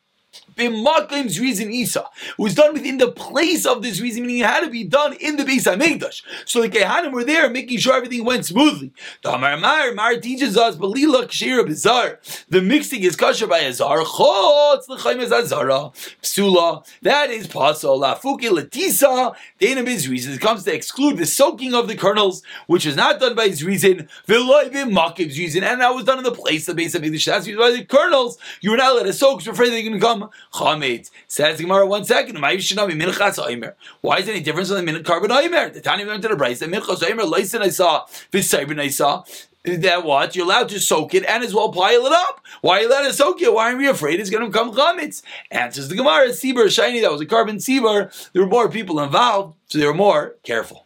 b'makim's 0.59 1.39
reason 1.39 1.71
Isa. 1.71 2.05
It 2.27 2.39
was 2.41 2.55
done 2.55 2.73
within 2.73 2.97
the 2.97 3.11
place 3.11 3.65
of 3.65 3.81
this 3.81 4.01
reason, 4.01 4.23
meaning 4.23 4.39
it 4.39 4.45
had 4.45 4.61
to 4.61 4.69
be 4.69 4.83
done 4.83 5.13
in 5.13 5.37
the 5.37 5.43
Beis 5.43 5.63
Hamikdash. 5.63 6.21
So 6.45 6.61
the 6.61 6.69
Kehanim 6.69 7.11
were 7.11 7.23
there, 7.23 7.49
making 7.49 7.77
sure 7.79 7.95
everything 7.95 8.25
went 8.25 8.45
smoothly. 8.45 8.91
The 9.23 9.33
Amar 9.33 9.57
Mar, 9.57 9.93
Mar 9.93 10.17
teaches 10.17 10.57
us, 10.57 10.75
Belila 10.75 11.23
Kshira 11.25 11.65
Bizar. 11.65 12.17
The 12.49 12.61
mixing 12.61 13.03
is 13.03 13.15
kosher 13.15 13.47
by 13.47 13.61
Azar. 13.61 14.01
Is 14.01 15.31
Azara. 15.31 15.91
Psula. 16.21 16.85
That 17.01 17.29
is 17.29 17.47
Pasol. 17.47 17.99
Lafuki 18.01 18.49
Latisa. 18.49 19.35
Dana 19.59 19.83
reason. 19.83 20.33
It 20.33 20.41
comes 20.41 20.63
to 20.63 20.73
exclude 20.73 21.17
the 21.17 21.25
soaking 21.25 21.73
of 21.73 21.87
the 21.87 21.95
kernels, 21.95 22.43
which 22.67 22.85
is 22.85 22.95
not 22.95 23.19
done 23.19 23.35
by 23.35 23.45
reason. 23.63 24.09
V'loy 24.27 24.71
b'makim's 24.71 25.37
reason. 25.37 25.63
And 25.63 25.81
that 25.81 25.93
was 25.95 26.05
done 26.05 26.19
in 26.19 26.23
the 26.23 26.31
place 26.31 26.67
of 26.67 26.77
Beis 26.77 26.99
Hamikdash. 26.99 27.25
That's 27.25 27.47
by 27.47 27.71
the 27.71 27.85
kernels. 27.85 28.37
You 28.61 28.71
were 28.71 28.77
not 28.77 28.95
let 28.95 29.05
to 29.05 29.13
soak, 29.13 29.41
so 29.41 29.51
afraid 29.51 29.71
they're 29.71 29.81
going 29.81 29.93
to 29.93 29.99
come 29.99 30.29
Chametz. 30.53 31.11
Says 31.27 31.61
Gemara 31.61 31.85
one 31.85 32.05
second. 32.05 32.41
Why 32.41 32.53
is 32.53 32.69
there 32.69 32.87
any 32.87 34.41
difference 34.41 34.69
in 34.71 34.85
the 34.85 34.91
korban 35.01 35.29
oimer? 35.29 35.71
The 35.71 35.81
Tanya 35.81 36.07
went 36.07 36.21
to 36.23 36.29
the 36.29 36.35
price. 36.35 36.59
The 36.59 36.65
minchas 36.65 36.99
oimer 36.99 37.31
leisen 37.31 37.61
I 37.61 37.69
saw. 37.69 38.05
This 38.31 38.53
I 38.53 38.87
saw. 38.87 39.23
That 39.65 40.05
what 40.05 40.35
you're 40.35 40.45
allowed 40.45 40.69
to 40.69 40.79
soak 40.79 41.13
it 41.13 41.25
and 41.25 41.43
as 41.43 41.53
well 41.53 41.71
pile 41.71 42.05
it 42.05 42.13
up. 42.13 42.41
Why 42.61 42.79
are 42.79 42.81
you 42.81 42.87
allowed 42.89 43.07
to 43.07 43.13
soak 43.13 43.41
it? 43.41 43.53
Why 43.53 43.73
are 43.73 43.81
you 43.81 43.91
afraid 43.91 44.19
it's 44.19 44.29
going 44.29 44.43
to 44.43 44.49
become 44.49 44.71
chametz? 44.73 45.21
Answers 45.51 45.89
the 45.89 45.95
Gemara. 45.95 46.29
Seber 46.29 46.69
shiny. 46.69 47.01
That 47.01 47.11
was 47.11 47.21
a 47.21 47.25
korban 47.25 47.61
seber. 47.61 48.11
There 48.31 48.41
were 48.41 48.47
more 48.47 48.69
people 48.69 48.99
involved, 49.01 49.55
so 49.67 49.77
they 49.77 49.85
were 49.85 49.93
more 49.93 50.35
careful. 50.43 50.85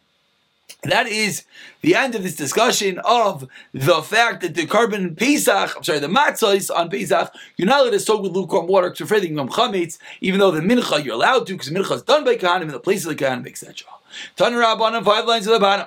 That 0.84 1.06
is 1.06 1.44
the 1.80 1.94
end 1.94 2.14
of 2.14 2.22
this 2.22 2.36
discussion 2.36 2.98
of 3.04 3.48
the 3.72 4.02
fact 4.02 4.42
that 4.42 4.54
the 4.54 4.66
korban 4.66 5.16
Pesach, 5.16 5.76
I'm 5.76 5.82
sorry, 5.82 5.98
the 5.98 6.08
matzahs 6.08 6.74
on 6.74 6.90
Pesach, 6.90 7.32
you're 7.56 7.68
not 7.68 7.80
allowed 7.80 7.90
to 7.92 8.00
soak 8.00 8.22
with 8.22 8.32
lukewarm 8.32 8.66
water 8.66 8.90
because 8.90 9.10
you're 9.10 9.20
chametz, 9.48 9.98
even 10.20 10.40
though 10.40 10.50
the 10.50 10.60
mincha 10.60 11.02
you're 11.02 11.14
allowed 11.14 11.46
to 11.46 11.54
because 11.54 11.70
mincha 11.70 11.92
is 11.92 12.02
done 12.02 12.24
by 12.24 12.36
kahanim 12.36 12.62
in 12.62 12.68
the 12.68 12.80
place 12.80 13.06
of 13.06 13.16
the 13.16 13.24
kahanim, 13.24 13.46
etc. 13.46 13.88
Tan 14.36 14.52
Rabbanan, 14.52 15.04
five 15.04 15.26
lines 15.26 15.46
of 15.46 15.54
the 15.54 15.60
bottom. 15.60 15.86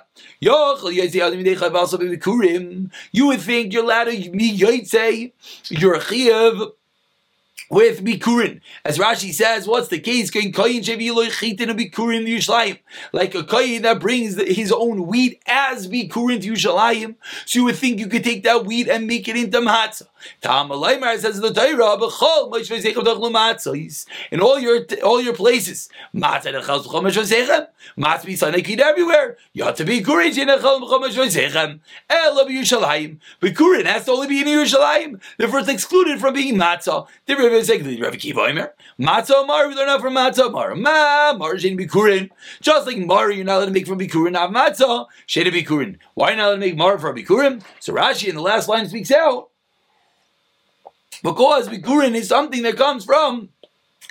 You 3.12 3.28
would 3.28 3.42
think 3.42 3.74
you're 3.74 3.84
allowed 3.84 4.04
to 4.06 4.32
be 4.32 4.58
yoytze, 4.58 5.32
you're 5.70 5.94
a 5.94 6.02
with 7.70 8.04
Bikurin. 8.04 8.62
As 8.86 8.98
Rashi 8.98 9.34
says, 9.34 9.68
what's 9.68 9.90
the 9.90 10.00
case? 10.00 10.34
Like 10.34 10.46
a 13.36 13.44
koyin 13.44 13.82
that 13.82 14.00
brings 14.00 14.42
his 14.42 14.72
own 14.72 15.08
wheat 15.08 15.42
as 15.46 15.88
Bikurin 15.88 16.42
to 16.42 16.52
Yerushalayim. 16.54 17.16
So 17.46 17.60
you 17.60 17.66
would 17.66 17.76
think 17.76 18.00
you 18.00 18.08
could 18.08 18.24
take 18.24 18.44
that 18.44 18.66
wheat 18.66 18.88
and 18.88 19.08
make 19.08 19.28
it 19.28 19.36
into 19.36 19.60
matzah. 19.60 20.08
Says 20.42 21.40
the 21.40 21.54
Torah, 21.54 21.98
in 24.32 24.42
all 24.42 24.60
your 24.60 24.86
all 25.04 25.22
your 25.22 25.34
places, 25.34 25.90
matzah 26.16 27.68
be 28.26 28.36
sanekid 28.36 28.80
everywhere. 28.80 29.38
You 29.54 29.64
have 29.64 29.76
to 29.76 29.86
be 29.86 30.02
Kurin 30.02 30.34
Bikurin 33.42 33.86
has 33.86 34.06
to 34.06 34.12
only 34.12 34.28
be 34.28 34.42
in 34.42 34.48
Yerushalayim. 34.48 35.22
Therefore, 35.38 35.60
it's 35.60 35.70
excluded 35.70 36.20
from 36.20 36.34
being 36.34 36.56
matzah. 36.56 37.08
The 37.26 38.00
Rabbi 38.02 38.18
Kiva 38.18 38.42
Omer. 38.42 38.74
Matzah 39.00 39.48
Mar, 39.48 39.68
we 39.68 39.76
learn 39.76 39.90
out 39.90 40.02
from 40.02 40.16
Matzah 40.16 40.52
Mar. 40.52 40.76
Ma, 40.76 41.34
Mar 41.38 41.56
Shein 41.56 41.80
Bikurin. 41.80 42.30
Just 42.62 42.88
like 42.88 42.98
Mar, 42.98 43.32
you're 43.32 43.46
not 43.46 43.58
allowed 43.58 43.66
to 43.66 43.72
make 43.72 43.88
from 43.88 44.00
Bikurin, 44.00 44.34
not 44.34 44.52
Matzah, 44.52 45.06
Shein 45.28 45.46
Bikurin. 45.46 45.98
Why 46.14 46.36
not 46.36 46.48
allowed 46.48 46.54
to 46.54 46.60
make 46.60 46.78
Mar 46.78 46.98
from 46.98 47.16
Bikurin? 47.16 47.64
So 47.80 47.94
Rashi 47.94 48.28
in 48.28 48.36
the 48.36 48.42
last 48.42 48.68
line 48.68 48.88
speaks 48.88 49.12
out. 49.12 49.50
Because 51.24 51.70
Bikurin 51.70 52.16
is 52.16 52.28
something 52.28 52.64
that 52.64 52.78
comes 52.78 53.06
from 53.06 53.50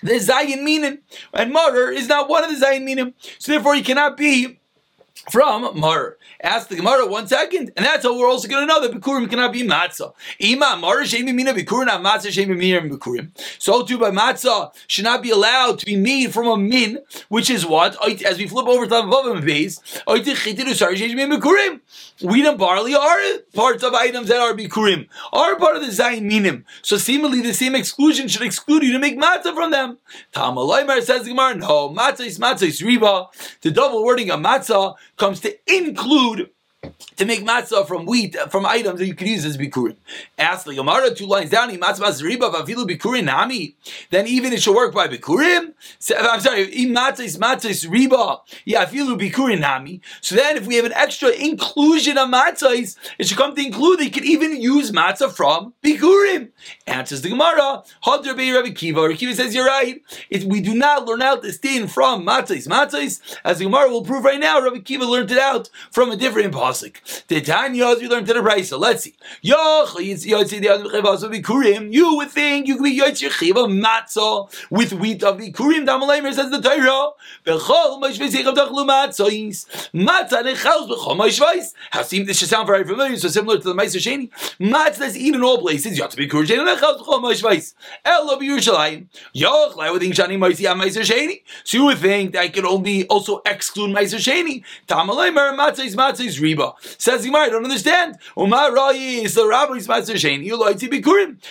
the 0.03 0.13
Zayin 0.13 0.63
Minim. 0.63 0.99
And 1.33 1.53
Mar 1.53 1.93
is 1.93 2.09
not 2.09 2.29
one 2.29 2.45
of 2.45 2.51
the 2.51 2.65
Zayin 2.65 2.85
Minim. 2.85 3.15
So 3.39 3.53
therefore, 3.53 3.75
he 3.75 3.83
cannot 3.83 4.17
be 4.17 4.59
from 5.31 5.79
Mar. 5.79 6.17
Ask 6.43 6.69
the 6.69 6.77
Gemara 6.77 7.07
one 7.07 7.27
second, 7.27 7.73
and 7.77 7.85
that's 7.85 8.05
how 8.05 8.19
we're 8.19 8.29
also 8.29 8.49
going 8.49 8.63
to 8.63 8.67
know 8.67 8.81
that 8.81 8.93
Bikurim 8.93 9.29
cannot 9.29 9.53
be 9.53 9.63
matzah. 9.63 10.13
Ima 10.39 10.77
Mar 10.77 11.03
Shemi 11.03 11.35
Mina 11.35 11.53
Bikurim, 11.55 11.87
not 11.87 12.03
matzah 12.03 12.91
Bikurim. 12.91 13.31
So 13.59 13.85
too 13.85 13.99
by 13.99 14.11
matzah 14.11 14.73
should 14.87 15.05
not 15.05 15.23
be 15.23 15.31
allowed 15.31 15.79
to 15.81 15.87
be 15.87 15.97
made 15.97 16.33
from 16.33 16.47
a 16.47 16.57
min, 16.57 17.01
which 17.29 17.51
is 17.51 17.67
what 17.67 17.97
as 18.25 18.39
we 18.39 18.47
flip 18.47 18.67
over 18.67 18.85
to 18.85 18.91
the 18.91 19.03
above 19.03 19.45
base. 19.45 19.81
Wheat 22.23 22.47
and 22.47 22.59
barley 22.59 22.95
are 22.95 23.39
parts 23.53 23.83
of 23.83 23.93
items 23.93 24.29
that 24.29 24.39
are 24.39 24.55
bikurim, 24.55 25.07
are 25.33 25.57
part 25.57 25.77
of 25.77 25.83
the 25.83 25.89
zayin 25.89 26.23
minim. 26.23 26.65
So 26.81 26.97
seemingly 26.97 27.43
the 27.43 27.53
same 27.53 27.75
exclusion 27.75 28.29
should 28.29 28.43
exclude 28.43 28.83
you 28.83 28.93
to 28.93 28.99
make 28.99 29.19
matzah 29.19 29.55
from 29.55 29.71
them. 29.71 29.99
Tamalaimer 30.33 31.03
says 31.03 31.25
the 31.25 31.31
Gemara, 31.31 31.57
no, 31.57 31.91
matzah 31.91 32.27
is 32.27 32.39
matzah 32.39 32.69
is 32.69 32.81
riba. 32.81 33.29
The 33.61 33.71
double 33.71 34.03
wording 34.03 34.31
of 34.31 34.41
matzah 34.41 34.95
comes 35.17 35.41
to 35.41 35.57
include 35.73 36.51
to 37.17 37.25
make 37.25 37.45
matzah 37.45 37.87
from 37.87 38.07
wheat, 38.07 38.37
from 38.51 38.67
items 38.67 38.99
that 38.99 39.07
you 39.07 39.15
can 39.15 39.27
use 39.27 39.45
as 39.45 39.57
bikurim. 39.57 39.97
Ask 40.39 40.67
the 40.67 40.75
Gemara 40.75 41.15
two 41.15 41.27
lines 41.27 41.51
down, 41.51 41.69
nami. 43.25 43.77
Then 44.11 44.27
even 44.27 44.53
it 44.53 44.63
should 44.63 44.75
work 44.75 44.95
by 44.95 45.09
bikurim. 45.09 45.75
I'm 46.19 46.41
sorry, 46.41 46.67
matzah 46.69 47.21
is 47.21 47.39
matzah 47.39 47.71
is 47.71 47.85
riba. 47.87 48.41
Yeah, 48.65 48.85
afilu 48.85 49.19
bikurim 49.19 49.61
nami. 49.61 50.01
So 50.21 50.35
then, 50.37 50.57
if 50.57 50.67
we 50.67 50.77
have 50.77 50.85
an 50.85 50.93
extra 50.93 51.31
inclusion 51.31 52.19
of 52.19 52.29
matzahs, 52.29 52.97
it 53.19 53.27
should 53.27 53.39
come 53.39 53.55
to 53.55 53.65
include 53.65 54.01
that 54.01 54.05
you 54.05 54.11
can 54.11 54.25
even 54.25 54.61
use 54.61 54.91
matzah 54.93 55.33
from 55.33 55.75
bikurim. 55.85 56.51
Answers 56.87 57.23
the 57.23 57.31
Gemara. 57.31 57.83
Hadr 58.05 58.37
be 58.37 58.53
Rabbi 58.53 58.71
Kiva. 58.71 59.03
Rabbi 59.03 59.17
Kiva 59.17 59.35
says 59.35 59.55
you're 59.55 59.67
right. 59.67 60.03
We 60.47 60.61
do 60.61 60.75
not 60.75 61.07
learn 61.07 61.23
out 61.23 61.43
this 61.43 61.59
thing 61.59 61.87
from 61.87 62.27
matzahs. 62.27 62.67
Matzahs, 62.69 63.21
as 63.45 63.59
the 63.59 63.65
Gemara 63.65 63.89
will 63.89 64.05
prove 64.05 64.25
right 64.25 64.41
now, 64.41 64.61
Rabbi 64.61 64.79
Kiva 64.79 65.05
learned 65.05 65.31
it 65.31 65.39
out 65.39 65.71
from 65.91 66.11
a 66.11 66.17
different 66.17 66.47
pasuk. 66.77 67.27
The 67.29 67.41
Tanya, 67.41 67.95
we 67.99 68.09
learned 68.09 68.27
to 68.27 68.35
the. 68.35 68.63
So 68.63 68.79
let's 68.79 69.05
see. 69.05 69.15
You 69.43 69.57
would 72.17 72.31
think 72.31 72.67
you 72.67 72.77
could 72.77 72.85
be 72.85 72.99
Yotzi 72.99 73.29
Chiva 73.31 73.67
Matzah 73.69 74.71
with 74.71 74.93
wheat 74.93 75.23
of 75.23 75.39
the 75.39 75.53
Kurim. 75.53 75.87
Damalamer 75.87 76.33
says 76.33 76.51
the 76.51 76.61
Torah. 76.61 77.11
Bechol 77.45 78.01
Mashvizich 78.03 78.47
of 78.47 78.55
Dachlu 78.55 78.87
Matzahis. 78.87 79.67
Matzah 79.93 80.43
Nechals 80.43 80.89
Bechol 80.89 81.17
Mashvais. 81.17 81.75
How 81.91 82.03
seem 82.03 82.27
this 82.27 82.39
should 82.39 82.49
sound 82.49 82.67
very 82.67 82.85
familiar, 82.85 83.17
so 83.17 83.29
similar 83.29 83.59
to 83.59 83.65
the 83.65 83.75
Meiser 83.75 83.99
Sheni. 83.99 84.31
Matzah 84.61 84.99
that's 84.99 85.17
eaten 85.17 85.37
in 85.37 85.43
all 85.43 85.59
places. 85.59 85.97
You 85.97 86.03
have 86.03 86.11
to 86.13 86.17
be 86.17 86.29
Kurim 86.29 86.47
Nechals 86.47 87.01
Bechol 87.01 87.21
Mashvais. 87.23 87.75
Elo 88.05 88.39
Yerushalayim. 88.39 89.07
Yoch, 89.35 89.79
I 89.79 89.91
would 89.91 90.01
think 90.01 90.15
Shani 90.15 90.35
am 90.35 90.81
Meiser 90.81 91.03
Sheni. 91.03 91.43
So 91.65 91.79
you 91.79 91.85
would 91.87 91.99
think 91.99 92.33
that 92.33 92.41
I 92.41 92.49
could 92.49 92.65
only 92.65 93.07
also 93.07 93.43
exclude 93.47 93.95
Meiser 93.95 94.19
Sheni. 94.19 94.65
Tamalamer 94.87 95.57
Matzah 95.57 95.85
is 95.85 95.97
Matzah 95.97 96.25
is 96.25 96.41
Riba. 96.41 96.66
Kiva. 96.73 96.97
Says 96.99 97.25
Gemara, 97.25 97.43
I 97.43 97.49
don't 97.51 97.65
understand. 97.65 98.19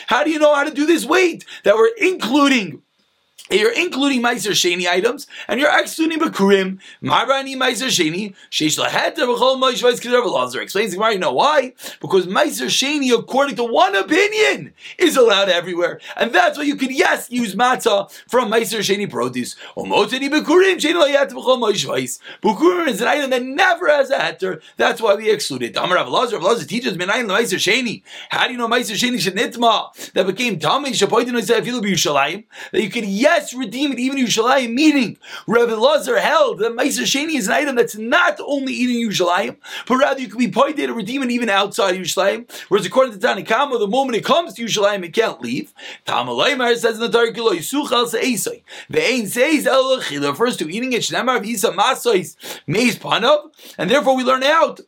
How 0.07 0.23
do 0.23 0.31
you 0.31 0.39
know 0.39 0.55
how 0.55 0.63
to 0.63 0.71
do 0.71 0.85
this 0.85 1.05
weight 1.05 1.45
that 1.63 1.75
we're 1.75 1.91
including? 1.97 2.81
You're 3.51 3.73
including 3.73 4.23
Meiser 4.23 4.51
Sheni 4.51 4.87
items, 4.87 5.27
and 5.47 5.59
you're 5.59 5.79
excluding 5.79 6.19
Bakurim. 6.19 6.79
Marani 7.03 7.55
Meiser 7.55 7.87
Sheni, 7.87 8.33
Sheish 8.49 8.79
Laheta 8.83 9.17
B'chol 9.17 9.61
Moishvais 9.61 10.01
Kedav. 10.01 10.55
Explains 10.61 10.91
the 10.91 10.97
Gemara, 10.97 11.13
you 11.13 11.19
know 11.19 11.33
why? 11.33 11.73
Because 12.01 12.25
Meiser 12.25 12.65
Sheni, 12.65 13.17
according 13.17 13.55
to 13.57 13.63
one 13.63 13.95
opinion, 13.95 14.73
is 14.97 15.15
allowed 15.15 15.49
everywhere. 15.49 15.99
And 16.15 16.33
that's 16.33 16.57
why 16.57 16.63
you 16.63 16.75
can, 16.75 16.91
yes, 16.91 17.29
use 17.29 17.53
matzah 17.55 18.11
from 18.27 18.51
Meiser 18.51 18.79
Sheni 18.79 19.07
produce. 19.07 19.55
Omotani 19.77 20.29
Bakurim, 20.29 20.77
Sheni 20.77 21.03
Laheta 21.03 21.33
B'chol 21.33 21.59
Moishvais. 21.59 22.19
Bakurim 22.41 22.87
is 22.87 23.01
an 23.01 23.07
item 23.07 23.29
that 23.29 23.43
never 23.43 23.87
has 23.89 24.09
a 24.09 24.17
heter. 24.17 24.61
That's 24.77 24.99
why 24.99 25.13
we 25.13 25.29
exclude 25.29 25.61
it. 25.61 25.77
Amar 25.77 25.97
Rav 25.97 26.09
Lazar, 26.09 26.37
Rav 26.37 26.45
Lazar 26.45 26.65
teaches 26.65 26.97
Menayin 26.97 27.27
Meiser 27.27 27.59
Sheni. 27.59 28.01
How 28.29 28.47
do 28.47 28.53
you 28.53 28.57
know 28.57 28.67
Meiser 28.67 28.95
Sheni 28.95 29.17
Shenitma? 29.17 30.13
That 30.13 30.25
became 30.25 30.57
Tamei 30.57 30.89
Shapoitin. 30.89 31.35
That 31.45 32.81
you 32.81 32.89
can, 32.89 33.03
yes, 33.05 33.34
yes, 33.35 33.53
redeem 33.53 33.91
it 33.91 33.99
even 33.99 34.17
Yerushalayim. 34.17 34.73
Meaning, 34.73 35.17
Rabbi 35.47 35.73
Lazar 35.73 36.19
held 36.19 36.59
that 36.59 36.73
Meiser 36.73 37.03
Sheni 37.03 37.35
is 37.35 37.47
an 37.47 37.53
item 37.53 37.75
that's 37.75 37.97
not 37.97 38.39
only 38.45 38.73
eating 38.73 39.07
Yerushalayim, 39.07 39.57
but 39.87 39.95
rather 39.95 40.19
you 40.19 40.27
can 40.27 40.39
be 40.39 40.49
pointed 40.49 40.87
to 40.87 40.93
redeem 40.93 41.23
it 41.23 41.31
even 41.31 41.49
outside 41.49 41.95
Yerushalayim. 41.95 42.49
Whereas 42.69 42.85
according 42.85 43.19
to 43.19 43.27
Tanakama, 43.27 43.79
the 43.79 43.87
moment 43.87 44.17
it 44.17 44.25
comes 44.25 44.53
to 44.53 44.65
Yerushalayim, 44.65 45.03
it 45.03 45.13
can't 45.13 45.41
leave. 45.41 45.73
Tamalayimar 46.05 46.75
says 46.77 46.95
in 46.95 47.01
the 47.01 47.09
Torah, 47.09 47.31
Yisuchal. 47.31 48.05
The 48.89 49.13
Ein 49.13 49.27
says 49.27 49.67
El 49.67 49.97
refers 49.97 50.57
to 50.57 50.71
eating 50.71 50.93
it. 50.93 51.01
Shnemar 51.01 51.41
Visa 51.41 51.71
Masois 51.71 52.35
Meis 52.67 52.97
Panav, 52.97 53.51
and 53.77 53.89
therefore 53.89 54.15
we 54.15 54.23
learn 54.23 54.43
out 54.43 54.79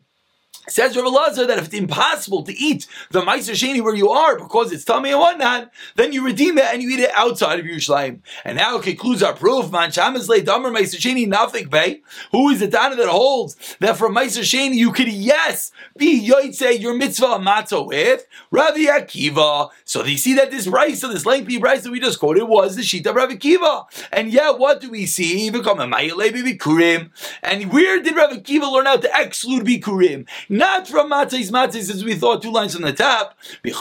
Says 0.70 0.98
Rav 0.98 1.06
Lazar 1.06 1.48
that 1.48 1.58
if 1.58 1.66
it's 1.66 1.74
impossible 1.74 2.44
to 2.44 2.54
eat 2.54 2.88
the 3.12 3.22
Meiser 3.22 3.54
Sheni 3.54 3.82
where 3.82 3.96
you 3.96 4.10
are 4.10 4.38
because 4.38 4.74
it's 4.74 4.84
tummy 4.84 5.12
and 5.12 5.20
whatnot, 5.20 5.72
then 5.96 6.12
you 6.12 6.26
redeem 6.26 6.58
it 6.58 6.66
and 6.66 6.84
you 6.84 6.90
eat 6.90 7.00
it 7.00 7.12
outside 7.16 7.58
of 7.58 7.66
Yerushalayim. 7.66 8.20
And 8.44 8.58
now 8.58 8.78
concludes 8.80 9.24
our 9.24 9.34
proof. 9.34 9.72
Man 9.72 9.92
Shamas 9.92 10.28
Le 10.28 10.42
Damer 10.42 10.72
Sheni 10.72 11.26
Nafik 11.26 11.70
Bay. 11.70 12.02
Who 12.32 12.50
is 12.50 12.60
the 12.60 12.68
Tana 12.68 12.98
that 12.98 13.08
holds 13.08 13.56
that 13.80 13.96
from 13.96 14.14
Meiser 14.14 14.42
Sheni 14.42 14.76
you 14.76 14.92
could 14.92 15.08
yes 15.08 15.72
be 15.96 16.28
Yoitze 16.28 16.82
your 16.82 16.96
mitzvah 16.96 17.40
matzah 17.40 17.88
with 17.88 18.28
Ravi 18.52 18.88
Akiva. 18.88 19.70
So 19.86 20.04
they 20.04 20.18
see 20.18 20.34
that 20.34 20.52
this 20.52 20.68
rice, 20.68 21.00
so 21.00 21.08
this 21.08 21.26
lengthy 21.26 21.60
rice 21.60 21.84
that 21.84 21.92
we 21.92 22.02
just 22.02 22.20
quoted 22.20 22.44
was 22.44 22.76
the 22.76 22.84
sheet 22.84 23.08
of 23.08 23.16
Rav 23.16 23.30
Akiva. 23.30 23.86
And 24.12 24.34
yet 24.34 24.60
what 24.60 24.82
do 24.82 24.90
we 24.90 25.06
see? 25.06 25.50
Become 25.50 25.80
a 25.80 25.88
Mayale 25.88 26.30
Bikurim. 26.32 27.12
And 27.42 27.72
where 27.72 28.02
did 28.02 28.18
Rav 28.18 28.32
Akiva 28.32 28.70
learn 28.70 28.86
how 28.86 28.98
to 28.98 29.10
exclude 29.16 29.66
Bikurim? 29.66 30.28
Not 30.58 30.88
from 30.88 31.12
matzahs 31.12 31.52
matzahs 31.52 31.92
as 31.94 32.04
we 32.04 32.16
thought 32.16 32.42
two 32.42 32.52
lines 32.52 32.76
on 32.76 32.82
the 32.82 32.92
top. 32.92 33.38
We 33.64 33.72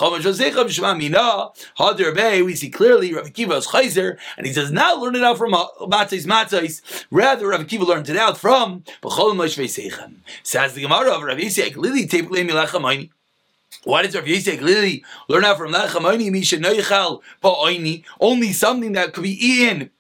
see 2.55 2.69
clearly 2.69 3.15
Rav 3.15 3.25
Akiva 3.25 3.57
is 3.57 3.69
chayzer, 3.69 4.19
and 4.37 4.47
he 4.47 4.53
does 4.53 4.71
not 4.71 4.99
learn 4.99 5.17
it 5.17 5.25
out 5.25 5.39
from 5.39 5.55
uh, 5.55 5.67
matzahs 5.81 6.27
matzahs. 6.27 7.07
Rather, 7.11 7.49
Rav 7.49 7.63
Akiva 7.63 7.87
learned 7.87 8.11
it 8.11 8.19
out 8.19 8.37
from 8.37 8.85
Says 10.43 10.75
the 10.75 10.83
Gemara 10.83 11.13
of 11.13 11.23
Rav 11.23 11.39
Yisek. 11.39 13.11
Why 13.85 14.03
does 14.03 14.15
Rav 14.15 14.25
Yisek 14.25 14.61
literally 14.61 15.03
learn 15.31 15.47
out 15.47 15.57
from 15.57 15.73
Lachamayni 15.73 16.31
Misha? 16.31 16.59
Only 18.21 18.53
something 18.53 18.93
that 18.93 19.15
could 19.15 19.23
be 19.23 19.47
eaten 19.47 19.91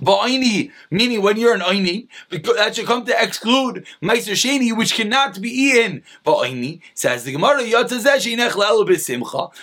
Ba'ini, 0.00 0.72
meaning 0.90 1.22
when 1.22 1.38
you're 1.38 1.54
an 1.54 1.60
aini, 1.60 2.08
that 2.30 2.74
should 2.74 2.86
come 2.86 3.06
to 3.06 3.22
exclude 3.22 3.86
Meiser 4.02 4.32
Sheni, 4.32 4.76
which 4.76 4.92
cannot 4.94 5.40
be 5.40 5.48
eaten. 5.48 6.02
Ba'ini, 6.24 6.80
says 6.92 7.24
the 7.24 7.32
Gemara, 7.32 7.60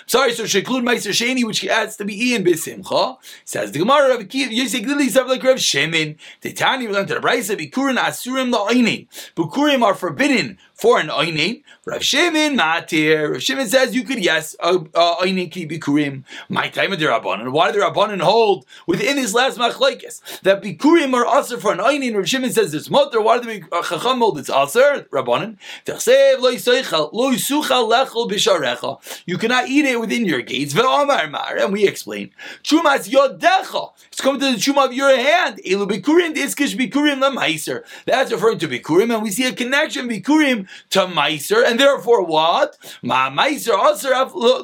Sorry, 0.07 0.33
so 0.33 0.45
should 0.45 0.59
include 0.59 0.85
Meiser 0.85 1.11
Sheni, 1.11 1.43
which 1.43 1.61
has 1.61 1.97
to 1.97 2.05
be 2.05 2.15
eaten 2.15 2.43
B'simcha. 2.43 3.17
Says 3.45 3.73
the 3.73 3.79
Gemara, 3.79 4.23
Yosek 4.23 4.87
Lili, 4.87 5.09
Sav 5.09 5.27
like 5.27 5.43
Rav 5.43 5.57
Shemin. 5.57 6.17
The 6.41 6.53
Tani, 6.53 6.87
we 6.87 6.93
learned 6.93 7.09
to 7.09 7.15
the 7.15 7.19
Brisa, 7.19 7.55
Bikurin 7.55 7.97
Asurim 7.97 8.51
La'ainin. 8.51 9.07
Bikurim 9.35 9.83
are 9.83 9.93
forbidden 9.93 10.57
for 10.73 10.99
an 10.99 11.07
Ainin. 11.07 11.63
Rav 11.85 12.03
Shimon 12.03 12.57
Matir. 12.57 13.31
Rav 13.31 13.41
Shimon 13.43 13.67
says 13.67 13.95
you 13.95 14.03
could 14.03 14.23
yes 14.23 14.55
Ainin 14.61 15.51
ki 15.51 15.67
bikurim. 15.67 16.23
My 16.49 16.69
time 16.69 16.93
of 16.93 16.99
the 16.99 17.05
Rabbanon. 17.05 17.51
Why 17.51 17.71
the 17.71 17.79
Rabbanon 17.79 18.21
hold 18.21 18.65
within 18.87 19.17
his 19.17 19.33
last 19.33 19.57
machlekes 19.57 20.21
that 20.41 20.61
bikurim 20.61 21.13
are 21.13 21.39
aser 21.39 21.59
for 21.59 21.71
an 21.71 21.79
Ainin? 21.79 22.15
Rav 22.15 22.27
Shimon 22.27 22.51
says 22.51 22.73
it's 22.73 22.89
motor. 22.89 23.21
Why 23.21 23.39
do 23.39 23.45
the 23.45 23.61
Chacham 23.83 24.19
hold 24.19 24.39
it's 24.39 24.49
aser? 24.49 25.07
Rabbanon. 25.11 25.57
Tachsev 25.85 26.37
lechol 26.39 28.29
b'sharecha. 28.29 29.21
You 29.25 29.37
cannot 29.37 29.67
eat 29.67 29.85
it 29.85 29.99
within 29.99 30.25
your 30.25 30.41
gates. 30.41 30.73
Ve'omar 30.73 31.29
mar. 31.29 31.57
And 31.57 31.73
we 31.73 31.87
explain. 31.87 32.31
Chumas 32.63 33.09
yodecha. 33.09 33.91
It's 34.07 34.21
coming 34.21 34.39
to 34.41 34.51
the 34.51 34.57
chuma 34.57 34.85
of 34.85 34.93
your 34.93 35.15
hand. 35.15 35.59
Elu 35.65 35.87
bikurim 35.89 36.33
diskish 36.35 36.75
bikurim 36.75 37.21
lemaiser. 37.21 37.83
That's 38.05 38.31
referring 38.31 38.59
to 38.59 38.67
bikurim, 38.67 39.13
and 39.13 39.23
we 39.23 39.31
see 39.31 39.45
a 39.45 39.53
connection 39.53 40.07
bikurim 40.09 40.62
to 40.91 40.99
meiser 41.07 41.65
and 41.65 41.79
therefore 41.79 42.23
what? 42.23 42.77
Ma 43.01 43.29
meiser 43.29 43.77
aser 43.91 44.11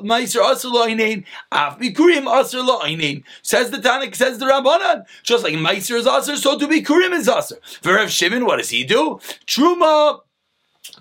meiser 0.04 0.52
aser 0.52 0.68
lo'inain 0.70 1.24
af 1.52 1.80
bikurim 1.80 2.28
aser 2.28 2.60
lo'inain. 2.60 3.24
Says 3.42 3.72
the 3.72 3.78
Tanakh, 3.78 4.16
says 4.16 4.40
the 4.40 4.46
Rabbanan. 4.46 5.06
Just 5.24 5.44
like 5.44 5.54
meiser 5.54 5.98
is 5.98 6.08
aser, 6.08 6.36
so 6.36 6.58
to 6.58 6.68
bikurim 6.68 7.14
is 7.14 7.28
aser. 7.28 7.58
For 7.82 7.96
Rav 7.96 8.12
Shimon, 8.12 8.46
what 8.46 8.58
does 8.58 8.70
he 8.70 8.84
do? 8.84 9.20
Truma 9.46 10.22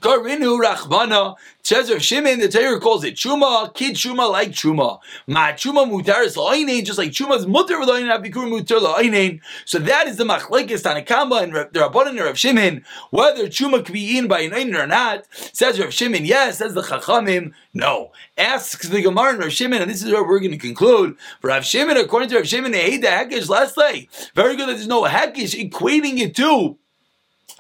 Karinu 0.01 0.63
Rachmana 0.63 1.37
says 1.63 1.91
of 1.91 2.03
Shimon, 2.03 2.39
the 2.39 2.49
Torah 2.49 2.81
calls 2.81 3.05
it 3.05 3.15
Chuma, 3.15 3.75
Kid 3.75 3.95
Chuma 3.95 4.31
like 4.31 4.51
Chuma. 4.51 5.01
Ma 5.27 5.49
Chuma 5.53 5.87
mutar 5.87 6.25
is 6.25 6.37
la'ainin, 6.37 6.85
just 6.85 6.99
like 6.99 7.11
Chuma's 7.11 7.47
mutar 7.47 7.85
la'ainin, 7.85 8.17
Abikur 8.17 8.49
mutar 8.49 8.81
la'ainin. 8.81 9.41
So 9.65 9.79
that 9.81 10.07
is 10.07 10.17
the 10.17 10.25
machlekes 10.25 10.83
Tanakamba 10.83 11.43
and 11.43 11.53
the 11.55 11.81
Rabbanan 11.81 12.19
Rav 12.25 12.39
Shimon, 12.39 12.85
whether 13.11 13.49
Chuma 13.49 13.85
could 13.85 13.93
be 13.93 14.01
eaten 14.01 14.29
by 14.29 14.41
an 14.41 14.75
or 14.75 14.87
not. 14.87 15.25
Says 15.33 15.79
Rav 15.79 15.93
Shimon, 15.93 16.25
yes. 16.25 16.59
Says 16.59 16.75
the 16.75 16.83
Chachamim, 16.83 17.53
no. 17.75 18.13
Asks 18.37 18.89
the 18.89 19.03
Gemara 19.03 19.31
and 19.31 19.39
Rav 19.41 19.53
Shimon, 19.53 19.83
and 19.83 19.91
this 19.91 20.03
is 20.03 20.11
where 20.11 20.25
we're 20.25 20.41
going 20.41 20.53
to 20.53 20.59
conclude. 20.59 21.17
For 21.41 21.49
Rav 21.49 21.65
Shimon, 21.65 21.97
according 21.97 22.31
to 22.31 22.37
Rav 22.37 22.47
Shimon, 22.47 22.73
they 22.73 22.91
hate 22.91 23.03
the 23.03 23.09
Hekesh 23.09 23.49
last 23.49 23.77
day. 23.77 24.09
Very 24.35 24.57
good 24.57 24.69
that 24.69 24.75
there's 24.75 24.87
no 24.87 25.03
Hekesh 25.03 25.71
equating 25.71 26.19
it 26.19 26.35
to 26.37 26.79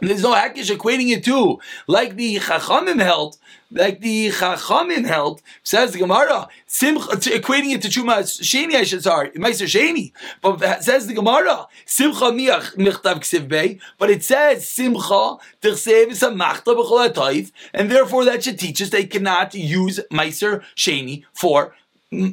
there's 0.01 0.23
no 0.23 0.35
Hakish 0.35 0.71
equating 0.71 1.11
it 1.11 1.25
to, 1.25 1.59
like 1.87 2.17
the 2.17 2.37
Chachamim 2.37 3.03
held, 3.03 3.37
like 3.71 4.01
the 4.01 4.31
Chachamim 4.31 5.05
held, 5.05 5.43
says 5.63 5.93
the 5.93 5.99
Gemara, 5.99 6.49
Simcha, 6.67 7.17
equating 7.17 7.75
it 7.75 7.83
to 7.83 7.89
Chuma 7.89 8.21
Sheni, 8.23 8.75
I 8.75 8.85
should 8.85 9.03
sorry, 9.03 9.31
Meiser 9.31 9.67
Sheni. 9.67 10.13
But 10.41 10.85
says 10.85 11.07
the 11.09 11.15
Gemara, 11.15 11.67
Simcha 11.85 12.27
miach 12.27 12.77
michtav 12.77 13.21
ksiv 13.21 13.49
bey, 13.49 13.81
but 13.99 14.11
it 14.11 14.23
says 14.23 14.69
Simcha 14.69 15.39
tichsev 15.61 16.11
is 16.11 16.23
a 16.23 16.31
machta 16.31 16.75
b'chol 16.75 17.53
and 17.75 17.91
therefore 17.91 18.25
that 18.25 18.45
should 18.45 18.59
teach 18.59 18.81
us 18.81 18.91
they 18.91 19.05
cannot 19.05 19.55
use 19.55 19.99
Meiser 20.13 20.63
Sheni 20.77 21.25
for 21.33 21.75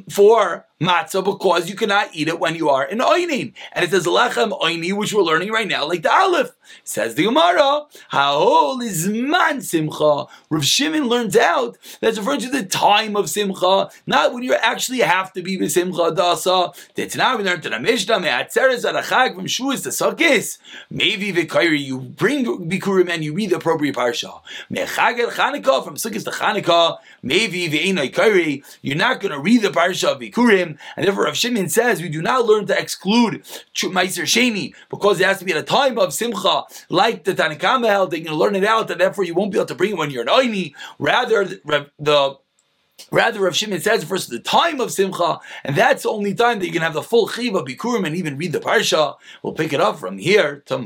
for 0.08 0.66
matzah 0.80 1.24
because 1.24 1.68
you 1.68 1.76
cannot 1.76 2.10
eat 2.12 2.28
it 2.28 2.38
when 2.38 2.54
you 2.54 2.68
are 2.68 2.84
in 2.84 2.98
oinin. 2.98 3.52
And 3.72 3.84
it 3.84 3.90
says 3.90 4.06
lechem 4.06 4.58
oini, 4.60 4.92
which 4.92 5.12
we're 5.14 5.22
learning 5.22 5.50
right 5.50 5.68
now, 5.68 5.86
like 5.86 6.02
the 6.02 6.12
aleph. 6.12 6.52
Says 6.82 7.14
the 7.14 7.24
Gemara, 7.24 7.86
Haol 8.12 8.82
is 8.82 9.06
man 9.08 9.60
simcha. 9.60 10.26
Rav 10.50 10.64
Shimon 10.64 11.06
learns 11.06 11.36
out 11.36 11.78
that's 12.00 12.18
referring 12.18 12.40
to 12.40 12.50
the 12.50 12.64
time 12.64 13.16
of 13.16 13.30
simcha, 13.30 13.88
not 14.06 14.34
when 14.34 14.42
you 14.42 14.54
actually 14.54 14.98
have 14.98 15.32
to 15.34 15.42
be 15.42 15.56
with 15.56 15.70
simcha 15.72 16.12
dasa. 16.12 16.74
That's 16.94 17.16
we 17.16 17.44
learned 17.44 17.62
to 17.62 17.70
the 17.70 17.78
Mishnah, 17.78 18.20
me'atzeres 18.20 18.84
adachag 18.84 19.36
from 19.36 19.46
shuas 19.46 19.84
to 19.84 19.90
sukkis. 19.90 20.58
Maybe 20.90 21.32
v'kairi, 21.32 21.78
you 21.78 22.00
bring 22.00 22.44
bikurim 22.68 23.10
and 23.10 23.22
you 23.22 23.32
read 23.32 23.50
the 23.50 23.56
appropriate 23.56 23.94
parsha. 23.94 24.40
Me'chagel 24.68 25.30
Chanukah, 25.30 25.84
from 25.84 25.94
sukkis 25.94 26.24
to 26.24 26.30
Chanukah, 26.30 26.98
maybe 27.22 27.68
v'einai 27.68 28.06
you're 28.82 28.96
not 28.96 29.20
going 29.20 29.32
to 29.32 29.38
read 29.38 29.62
the 29.62 29.68
parsha 29.68 30.12
of 30.12 30.20
bikurim, 30.20 30.65
and 30.96 31.06
therefore 31.06 31.24
Rav 31.24 31.36
Shimon 31.36 31.68
says 31.68 32.02
we 32.02 32.08
do 32.08 32.22
not 32.22 32.46
learn 32.46 32.66
to 32.66 32.78
exclude 32.78 33.42
Meiser 33.74 34.24
Sheni 34.24 34.74
because 34.90 35.20
it 35.20 35.26
has 35.26 35.38
to 35.38 35.44
be 35.44 35.52
at 35.52 35.58
a 35.58 35.62
time 35.62 35.98
of 35.98 36.12
simcha 36.12 36.64
like 36.88 37.24
the 37.24 37.34
Tanakama 37.34 37.88
held, 37.88 38.10
going 38.10 38.24
to 38.24 38.34
learn 38.34 38.56
it 38.56 38.64
out, 38.64 38.90
and 38.90 39.00
therefore 39.00 39.24
you 39.24 39.34
won't 39.34 39.52
be 39.52 39.58
able 39.58 39.66
to 39.66 39.74
bring 39.74 39.92
it 39.92 39.96
when 39.96 40.10
you're 40.10 40.22
an 40.22 40.28
Oini. 40.28 40.74
Rather, 40.98 41.44
the, 41.44 41.90
the 41.98 42.38
Rather, 43.10 43.40
Rav 43.40 43.54
Shimon 43.54 43.80
says 43.80 44.04
first 44.04 44.30
the 44.30 44.40
time 44.40 44.80
of 44.80 44.90
Simcha, 44.90 45.38
and 45.64 45.76
that's 45.76 46.04
the 46.04 46.10
only 46.10 46.34
time 46.34 46.58
that 46.58 46.66
you 46.66 46.72
can 46.72 46.82
have 46.82 46.94
the 46.94 47.02
full 47.02 47.28
Chiva 47.28 47.64
Bikurim 47.64 48.06
and 48.06 48.16
even 48.16 48.38
read 48.38 48.52
the 48.52 48.58
Parsha. 48.58 49.16
We'll 49.42 49.52
pick 49.52 49.72
it 49.72 49.80
up 49.80 49.98
from 49.98 50.18
here 50.18 50.62
tomorrow. 50.64 50.84